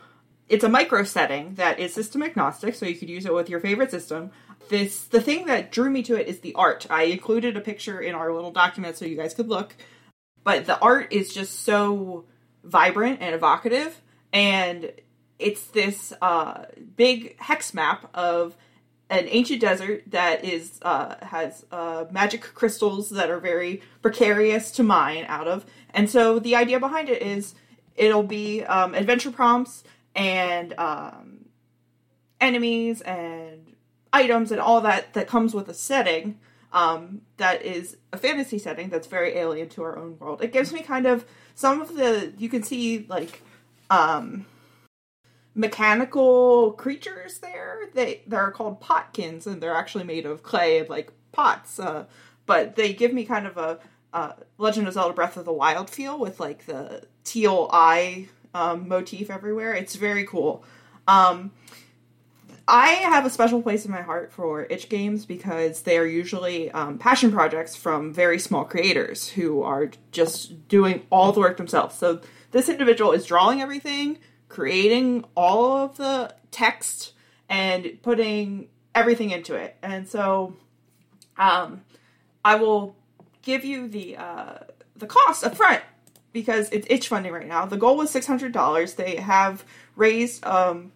[0.48, 3.60] It's a micro setting that is system agnostic, so you could use it with your
[3.60, 4.32] favorite system.
[4.70, 6.88] This the thing that drew me to it is the art.
[6.90, 9.76] I included a picture in our little document so you guys could look,
[10.44, 12.26] but the art is just so
[12.64, 14.92] vibrant and evocative, and
[15.38, 16.66] it's this uh,
[16.96, 18.56] big hex map of
[19.10, 24.84] an ancient desert that is uh, has uh, magic crystals that are very precarious to
[24.84, 25.66] mine out of.
[25.94, 27.56] And so the idea behind it is
[27.96, 29.84] it'll be um, adventure prompts
[30.16, 31.46] and um,
[32.42, 33.76] enemies and
[34.12, 36.40] items and all that that comes with a setting
[36.74, 40.42] um, that is a fantasy setting that's very alien to our own world.
[40.42, 43.42] It gives me kind of some of the you can see like
[43.90, 44.46] um
[45.56, 47.90] mechanical creatures there.
[47.94, 51.80] They they're called potkins, and they're actually made of clay like pots.
[51.80, 52.06] Uh,
[52.46, 53.80] but they give me kind of a
[54.14, 58.88] uh, Legend of Zelda: Breath of the Wild feel with like the teal eye um,
[58.88, 59.74] motif everywhere.
[59.74, 60.64] It's very cool.
[61.08, 61.52] Um,
[62.68, 66.72] I have a special place in my heart for itch games because they are usually
[66.72, 71.96] um, passion projects from very small creators who are just doing all the work themselves.
[71.96, 77.14] So this individual is drawing everything, creating all of the text
[77.50, 79.76] and putting everything into it.
[79.82, 80.56] And so
[81.38, 81.82] um,
[82.44, 82.96] I will
[83.42, 84.58] give you the uh,
[84.96, 85.84] the cost up front
[86.32, 87.66] because it's itch funding right now.
[87.66, 88.96] The goal was six hundred dollars.
[88.96, 89.64] They have
[89.96, 90.92] raised um,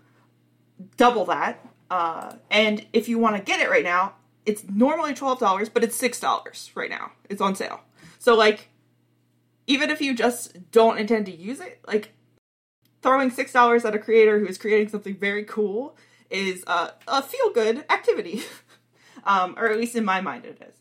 [0.98, 1.66] double that.
[1.90, 4.14] Uh, and if you want to get it right now,
[4.46, 7.12] it's normally twelve dollars, but it's six dollars right now.
[7.30, 7.82] It's on sale.
[8.20, 8.70] So like,
[9.68, 12.14] even if you just don't intend to use it, like
[13.02, 15.96] throwing six dollars at a creator who is creating something very cool
[16.30, 18.44] is a feel good activity,
[19.24, 20.76] um, or at least in my mind it is.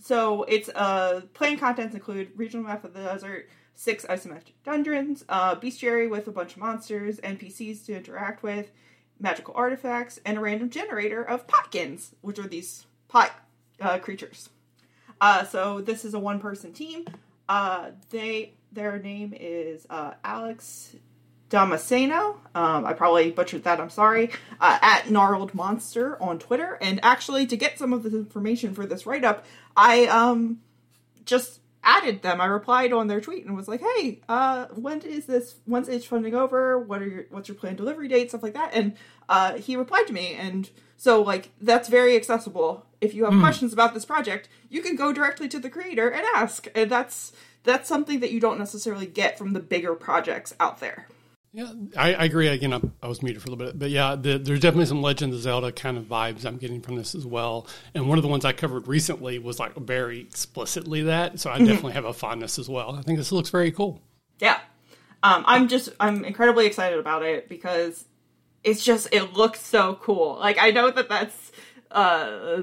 [0.00, 5.54] So it's uh, playing contents include regional map of the desert, six isometric dungeons, uh,
[5.56, 8.70] bestiary with a bunch of monsters, NPCs to interact with,
[9.20, 13.32] magical artifacts, and a random generator of potkins, which are these pot
[13.80, 14.50] uh, creatures.
[15.20, 17.04] Uh, so this is a one-person team.
[17.48, 20.94] Uh, they their name is uh, Alex
[21.50, 22.36] Damasceno.
[22.54, 23.80] Um, I probably butchered that.
[23.80, 24.30] I'm sorry.
[24.60, 26.78] Uh, at gnarled monster on Twitter.
[26.80, 29.44] And actually, to get some of this information for this write up,
[29.76, 30.60] I um
[31.24, 32.40] just added them.
[32.40, 35.56] I replied on their tweet and was like, "Hey, uh, when is this?
[35.64, 36.78] When's itch funding over?
[36.78, 38.30] What are your what's your planned delivery date?
[38.30, 38.94] Stuff like that." And
[39.28, 42.86] uh, he replied to me, and so like that's very accessible.
[43.00, 43.40] If you have mm.
[43.40, 47.32] questions about this project, you can go directly to the creator and ask, and that's
[47.64, 51.06] that's something that you don't necessarily get from the bigger projects out there.
[51.52, 52.48] Yeah, I, I agree.
[52.48, 55.00] Again, I, I, was muted for a little bit, but yeah, the, there's definitely some
[55.00, 57.66] Legend of Zelda kind of vibes I'm getting from this as well.
[57.94, 61.56] And one of the ones I covered recently was like very explicitly that, so I
[61.56, 61.66] mm-hmm.
[61.66, 62.96] definitely have a fondness as well.
[62.96, 64.02] I think this looks very cool.
[64.40, 64.58] Yeah,
[65.22, 68.04] um, I'm just I'm incredibly excited about it because
[68.62, 70.38] it's just it looks so cool.
[70.38, 71.52] Like I know that that's
[71.90, 72.62] uh,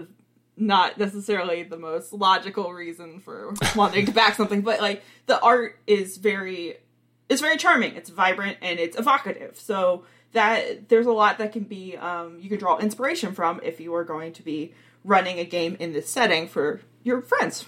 [0.58, 5.80] not necessarily the most logical reason for wanting to back something, but like the art
[5.88, 6.78] is very
[7.30, 7.96] it's very charming.
[7.96, 9.60] It's vibrant and it's evocative.
[9.60, 10.04] So
[10.34, 13.94] that there's a lot that can be um, you can draw inspiration from if you
[13.96, 14.74] are going to be
[15.04, 17.66] running a game in this setting for your friends.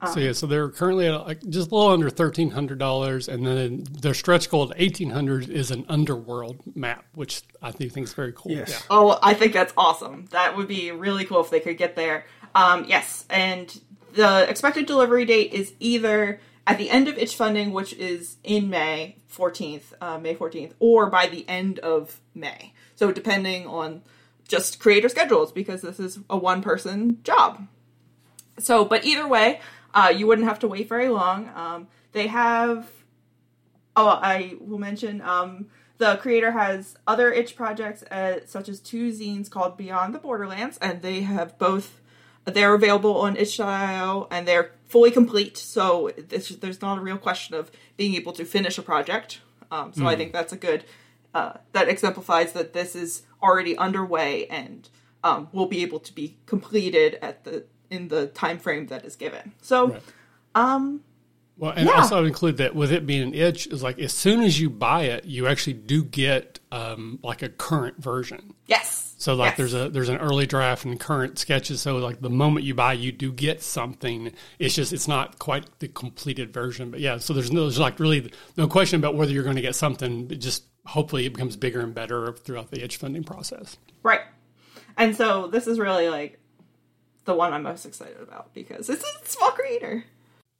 [0.00, 3.28] Um, so yeah, so they're currently at like just a little under thirteen hundred dollars,
[3.28, 7.96] and then their stretch goal at eighteen hundred is an underworld map, which I think
[7.96, 8.52] is very cool.
[8.52, 8.70] Yes.
[8.70, 8.78] Yeah.
[8.90, 10.26] Oh, I think that's awesome.
[10.32, 12.26] That would be really cool if they could get there.
[12.54, 13.78] Um, yes, and
[14.14, 18.68] the expected delivery date is either at the end of itch funding, which is in
[18.68, 22.72] May 14th, uh, May 14th, or by the end of May.
[22.96, 24.02] So depending on
[24.48, 27.66] just creator schedules, because this is a one person job.
[28.58, 29.60] So, but either way,
[29.94, 31.50] uh, you wouldn't have to wait very long.
[31.54, 32.90] Um, they have,
[33.94, 35.66] oh, I will mention, um,
[35.98, 40.78] the creator has other itch projects uh, such as two zines called beyond the borderlands
[40.78, 42.00] and they have both
[42.46, 47.70] they're available on itch.io and they're fully complete so there's not a real question of
[47.96, 49.40] being able to finish a project
[49.70, 50.06] um, so mm.
[50.06, 50.18] i hmm.
[50.18, 50.84] think that's a good
[51.34, 54.88] uh, that exemplifies that this is already underway and
[55.22, 59.16] um, will be able to be completed at the in the time frame that is
[59.16, 60.02] given so right.
[60.54, 61.00] um
[61.58, 61.94] well, and yeah.
[61.94, 65.04] also include that with it being an itch is like as soon as you buy
[65.04, 68.54] it, you actually do get um, like a current version.
[68.66, 69.14] Yes.
[69.16, 69.56] So like yes.
[69.56, 71.80] there's a there's an early draft and current sketches.
[71.80, 74.32] So like the moment you buy, you do get something.
[74.58, 76.90] It's just it's not quite the completed version.
[76.90, 79.62] But yeah, so there's no there's like really no question about whether you're going to
[79.62, 80.30] get something.
[80.30, 83.78] It just hopefully it becomes bigger and better throughout the itch funding process.
[84.02, 84.20] Right.
[84.98, 86.38] And so this is really like
[87.24, 90.04] the one I'm most excited about because it's a small creator.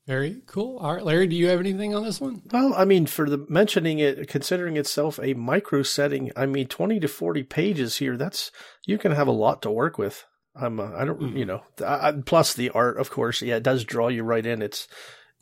[0.06, 0.78] Very cool.
[0.78, 2.42] All right, Larry, do you have anything on this one?
[2.52, 7.00] Well, I mean, for the mentioning it, considering itself a micro setting, I mean, 20
[7.00, 8.52] to 40 pages here, that's,
[8.86, 10.24] you can have a lot to work with.
[10.54, 11.36] I'm, uh, I don't, mm.
[11.36, 14.62] you know, I, plus the art, of course, yeah, it does draw you right in.
[14.62, 14.86] It's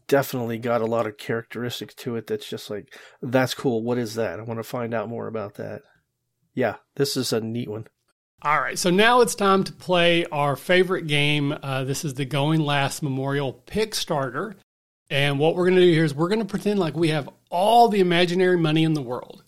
[0.08, 3.82] definitely got a lot of characteristics to it that's just like, that's cool.
[3.82, 4.40] What is that?
[4.40, 5.82] I want to find out more about that.
[6.54, 7.86] Yeah, this is a neat one.
[8.44, 11.56] All right, so now it's time to play our favorite game.
[11.62, 14.54] Uh, this is the Going Last Memorial Pick Starter.
[15.08, 17.30] And what we're going to do here is we're going to pretend like we have
[17.48, 19.42] all the imaginary money in the world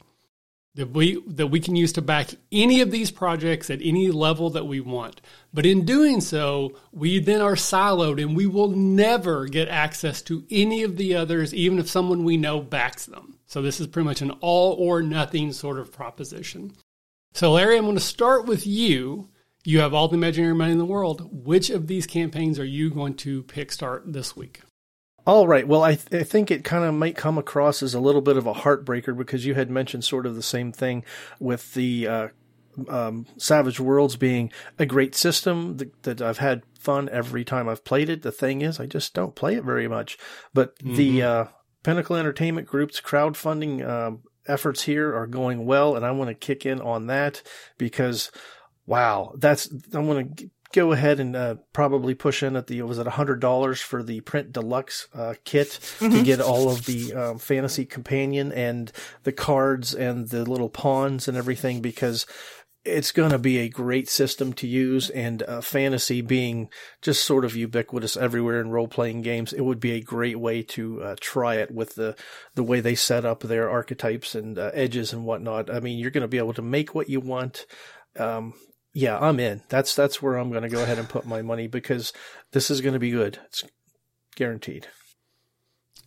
[0.76, 4.48] that we that we can use to back any of these projects at any level
[4.48, 5.20] that we want.
[5.52, 10.42] But in doing so, we then are siloed and we will never get access to
[10.50, 13.36] any of the others even if someone we know backs them.
[13.44, 16.72] So this is pretty much an all or nothing sort of proposition.
[17.36, 19.28] So, Larry, I'm going to start with you.
[19.62, 21.28] You have all the imaginary money in the world.
[21.30, 24.62] Which of these campaigns are you going to pick start this week?
[25.26, 25.68] All right.
[25.68, 28.38] Well, I, th- I think it kind of might come across as a little bit
[28.38, 31.04] of a heartbreaker because you had mentioned sort of the same thing
[31.38, 32.28] with the uh,
[32.88, 37.84] um, Savage Worlds being a great system that, that, I've had fun every time I've
[37.84, 38.22] played it.
[38.22, 40.16] The thing is, I just don't play it very much.
[40.54, 40.96] But mm-hmm.
[40.96, 41.44] the uh,
[41.82, 46.66] Pinnacle Entertainment Group's crowdfunding um, efforts here are going well, and I want to kick
[46.66, 47.42] in on that
[47.78, 48.30] because,
[48.86, 52.98] wow, that's I'm going to go ahead and uh, probably push in at the was
[52.98, 55.68] it a hundred dollars for the print deluxe uh, kit
[55.98, 56.10] mm-hmm.
[56.10, 58.92] to get all of the um, fantasy companion and
[59.22, 62.26] the cards and the little pawns and everything because
[62.86, 66.68] it's going to be a great system to use and uh, fantasy being
[67.02, 70.62] just sort of ubiquitous everywhere in role playing games it would be a great way
[70.62, 72.16] to uh, try it with the
[72.54, 75.72] the way they set up their archetypes and uh, edges and whatnot.
[75.72, 77.66] I mean you're going to be able to make what you want.
[78.18, 78.54] Um,
[78.94, 79.62] yeah i'm in.
[79.68, 82.12] That's that's where i'm going to go ahead and put my money because
[82.52, 83.38] this is going to be good.
[83.46, 83.64] It's
[84.36, 84.88] guaranteed.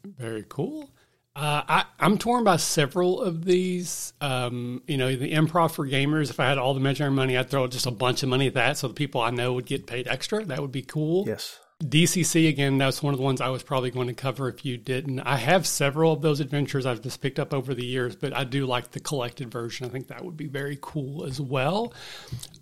[0.04, 0.92] Very cool
[1.40, 4.12] uh, I, am torn by several of these.
[4.20, 6.30] Um, you know, the improv for gamers.
[6.30, 8.56] If I had all the measuring money, I'd throw just a bunch of money at
[8.56, 10.44] that, so the people I know would get paid extra.
[10.44, 11.24] That would be cool.
[11.26, 11.58] Yes.
[11.82, 12.78] DCC again.
[12.78, 15.22] That's one of the ones I was probably going to cover if you didn't.
[15.22, 18.44] I have several of those adventures I've just picked up over the years, but I
[18.44, 19.86] do like the collected version.
[19.86, 21.94] I think that would be very cool as well.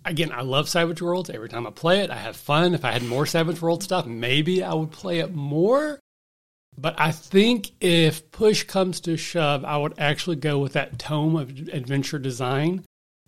[0.04, 1.30] Again, I love Savage Worlds.
[1.30, 2.74] Every time I play it, I have fun.
[2.74, 5.98] If I had more Savage World stuff, maybe I would play it more.
[6.80, 11.34] But I think if push comes to shove, I would actually go with that tome
[11.34, 12.84] of adventure design,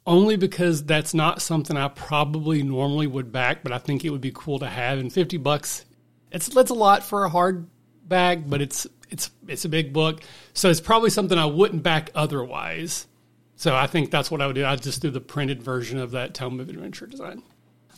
[0.06, 4.20] only because that's not something I probably normally would back, but I think it would
[4.20, 4.98] be cool to have.
[4.98, 5.84] And fifty bucks,
[6.30, 7.66] it's that's a lot for a hard
[8.04, 10.22] bag, but it's it's it's a big book,
[10.54, 13.08] so it's probably something I wouldn't back otherwise.
[13.56, 14.64] So I think that's what I would do.
[14.64, 17.42] I'd just do the printed version of that tome of adventure design.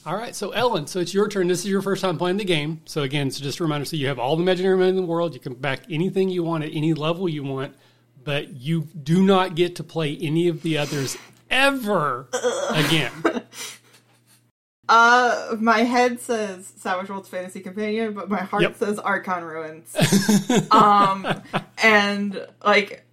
[0.04, 1.46] All right, so Ellen, so it's your turn.
[1.46, 2.80] This is your first time playing the game.
[2.86, 5.02] So again, so just a reminder: so you have all the imaginary money in the
[5.02, 5.32] world.
[5.32, 7.76] You can back anything you want at any level you want,
[8.24, 11.16] but you do not get to play any of the others
[11.50, 12.26] ever
[12.70, 13.12] again.
[14.88, 18.76] Uh, my head says Savage Worlds Fantasy Companion, but my heart yep.
[18.76, 19.96] says Archon Ruins.
[20.72, 21.42] um,
[21.80, 23.04] and like,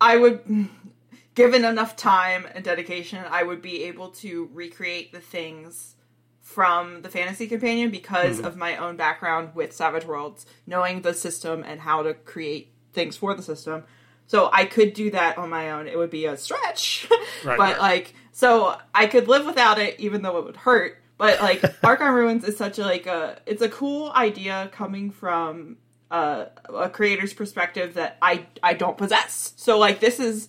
[0.00, 0.68] I would,
[1.34, 5.96] given enough time and dedication, I would be able to recreate the things
[6.48, 8.44] from the Fantasy Companion because mm.
[8.46, 13.18] of my own background with Savage Worlds, knowing the system and how to create things
[13.18, 13.84] for the system.
[14.26, 15.86] So I could do that on my own.
[15.86, 17.06] It would be a stretch.
[17.44, 17.78] Right, but right.
[17.78, 21.00] like so I could live without it even though it would hurt.
[21.18, 25.76] But like Archon Ruins is such a like a it's a cool idea coming from
[26.10, 29.52] uh, a creator's perspective that I I don't possess.
[29.56, 30.48] So like this is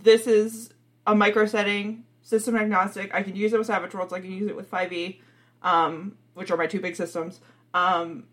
[0.00, 0.70] this is
[1.06, 3.14] a micro setting system agnostic.
[3.14, 4.12] I can use it with Savage Worlds.
[4.12, 5.18] I can use it with 5e,
[5.62, 7.40] um, which are my two big systems.
[7.72, 8.24] Um,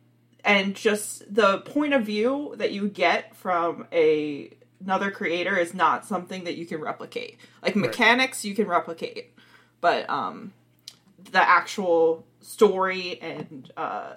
[0.43, 6.05] and just the point of view that you get from a another creator is not
[6.05, 7.37] something that you can replicate.
[7.63, 9.33] Like mechanics you can replicate,
[9.79, 10.51] but um
[11.31, 14.15] the actual story and uh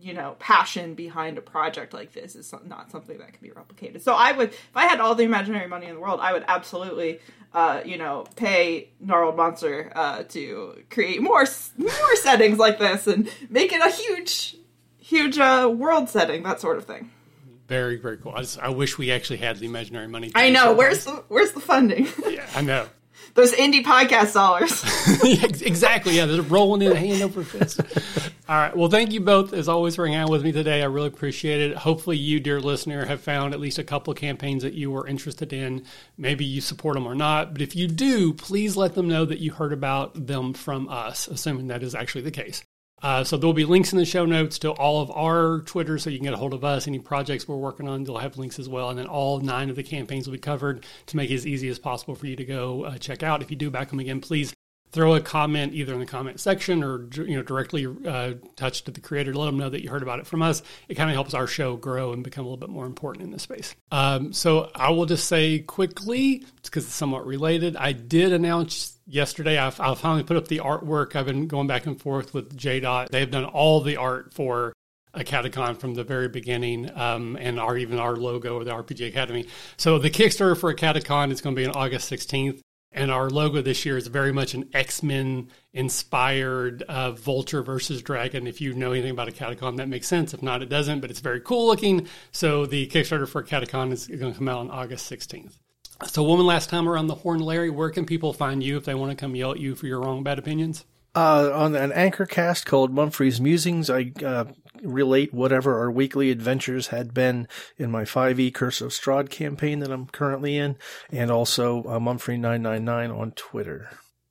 [0.00, 4.02] you know passion behind a project like this is not something that can be replicated.
[4.02, 6.44] So I would if I had all the imaginary money in the world, I would
[6.48, 7.20] absolutely
[7.52, 11.46] uh, you know, pay Gnarled Monster uh, to create more
[11.76, 14.56] more settings like this and make it a huge,
[14.98, 17.10] huge uh, world setting, that sort of thing.
[17.66, 18.32] Very, very cool.
[18.34, 20.32] I, just, I wish we actually had the imaginary money.
[20.34, 20.72] I know.
[20.72, 22.08] Where's the Where's the funding?
[22.28, 22.86] yeah, I know.
[23.38, 24.82] Those indie podcast dollars.
[25.62, 26.16] exactly.
[26.16, 27.80] Yeah, they're rolling in hand over fist.
[28.48, 28.76] All right.
[28.76, 30.82] Well, thank you both, as always, for hanging out with me today.
[30.82, 31.76] I really appreciate it.
[31.76, 35.52] Hopefully, you, dear listener, have found at least a couple campaigns that you were interested
[35.52, 35.84] in.
[36.16, 37.52] Maybe you support them or not.
[37.52, 41.28] But if you do, please let them know that you heard about them from us,
[41.28, 42.64] assuming that is actually the case.
[43.02, 45.98] Uh, so there will be links in the show notes to all of our Twitter,
[45.98, 46.88] so you can get a hold of us.
[46.88, 48.90] Any projects we're working on, they'll have links as well.
[48.90, 51.68] And then all nine of the campaigns will be covered to make it as easy
[51.68, 53.42] as possible for you to go uh, check out.
[53.42, 54.52] If you do back them again, please
[54.92, 58.90] throw a comment either in the comment section or you know directly uh, touch to
[58.90, 60.62] the creator to let them know that you heard about it from us.
[60.88, 63.30] It kind of helps our show grow and become a little bit more important in
[63.30, 63.74] this space.
[63.90, 69.58] Um, so i will just say quickly because it's somewhat related i did announce yesterday
[69.58, 71.16] I, finally put up the artwork.
[71.16, 73.08] I've been going back and forth with jdot.
[73.08, 74.74] They've done all the art for
[75.16, 79.46] AcadeCon from the very beginning um, and our even our logo or the rpg academy.
[79.76, 82.60] So the kickstarter for AcadeCon is going to be on august 16th
[82.98, 88.02] and our logo this year is very much an X Men inspired uh, Vulture versus
[88.02, 88.48] Dragon.
[88.48, 90.34] If you know anything about AcadeCon, that makes sense.
[90.34, 92.08] If not, it doesn't, but it's very cool looking.
[92.32, 95.52] So the Kickstarter for AcadeCon is going to come out on August 16th.
[96.06, 98.94] So, Woman Last Time Around the Horn, Larry, where can people find you if they
[98.94, 100.84] want to come yell at you for your wrong bad opinions?
[101.12, 104.44] Uh, on an anchor cast called Mumphry's Musings, I uh,
[104.82, 109.90] relate whatever our weekly adventures had been in my 5e Curse of Strahd campaign that
[109.90, 110.76] I'm currently in,
[111.10, 113.90] and also uh, Mumphry999 on Twitter.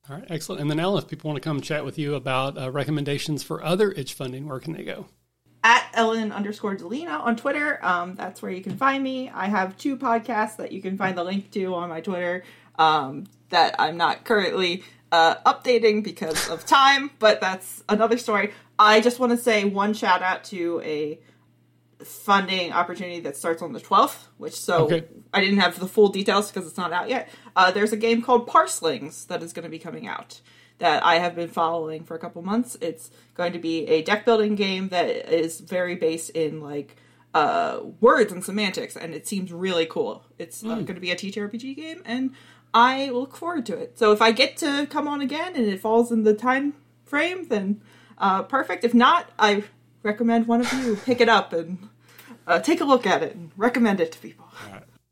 [0.10, 0.62] All right, excellent.
[0.62, 3.64] And then, Ellen, if people want to come chat with you about uh, recommendations for
[3.64, 5.08] other itch funding, where can they go?
[5.64, 7.84] At Ellen underscore Dalina on Twitter.
[7.84, 9.30] Um, that's where you can find me.
[9.30, 12.46] I have two podcasts that you can find the link to on my Twitter
[12.80, 18.54] um, that I'm not currently uh, updating because of time, but that's another story.
[18.80, 21.20] I just want to say one shout out to a
[22.04, 25.06] funding opportunity that starts on the 12th, which so okay.
[25.34, 27.30] I didn't have the full details because it's not out yet.
[27.56, 30.42] Uh, there's a game called Parslings that is going to be coming out
[30.80, 32.78] that I have been following for a couple months.
[32.82, 36.96] It's going to be a deck building game that is very based in like
[37.34, 40.24] uh, words and semantics, and it seems really cool.
[40.38, 40.86] It's uh, mm.
[40.86, 42.32] going to be a TTRPG game, and
[42.74, 43.98] I look forward to it.
[43.98, 46.74] So if I get to come on again and it falls in the time
[47.06, 47.82] frame, then
[48.18, 48.84] uh, perfect.
[48.84, 49.64] If not, I
[50.04, 51.90] recommend one of you pick it up and
[52.46, 54.46] uh, take a look at it and recommend it to people.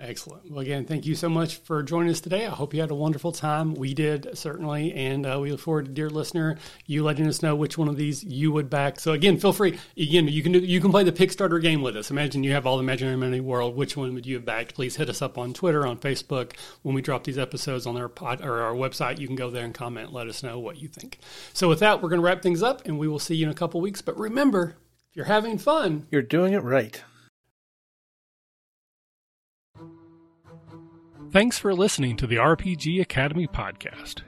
[0.08, 0.52] Excellent.
[0.52, 2.46] Well, again, thank you so much for joining us today.
[2.46, 3.74] I hope you had a wonderful time.
[3.74, 4.94] We did, certainly.
[4.94, 7.98] And uh, we look forward to, dear listener, you letting us know which one of
[7.98, 9.00] these you would back.
[9.00, 9.80] So, again, feel free.
[9.98, 12.12] Again, you can do, you can play the Kickstarter game with us.
[12.12, 13.76] Imagine you have all the Imaginary Money world.
[13.76, 14.76] Which one would you have backed?
[14.76, 16.52] Please hit us up on Twitter, on Facebook.
[16.84, 19.66] When we drop these episodes on our, pod, or our website, you can go there
[19.66, 20.14] and comment.
[20.14, 21.18] Let us know what you think.
[21.52, 23.52] So, with that, we're going to wrap things up, and we will see you in
[23.52, 24.04] a couple weeks.
[24.04, 24.76] But remember,
[25.10, 27.02] if you're having fun, you're doing it right.
[31.36, 34.22] Thanks for listening to the RPG Academy podcast.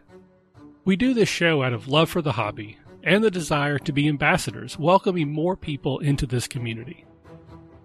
[0.84, 4.10] We do this show out of love for the hobby and the desire to be
[4.10, 7.06] ambassadors, welcoming more people into this community.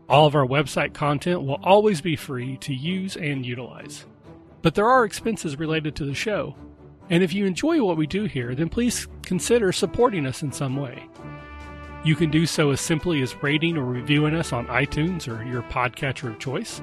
[0.08, 4.06] All of our website content will always be free to use and utilize.
[4.60, 6.56] But there are expenses related to the show,
[7.08, 10.74] and if you enjoy what we do here, then please consider supporting us in some
[10.74, 11.00] way.
[12.04, 15.62] You can do so as simply as rating or reviewing us on iTunes or your
[15.62, 16.82] podcatcher of choice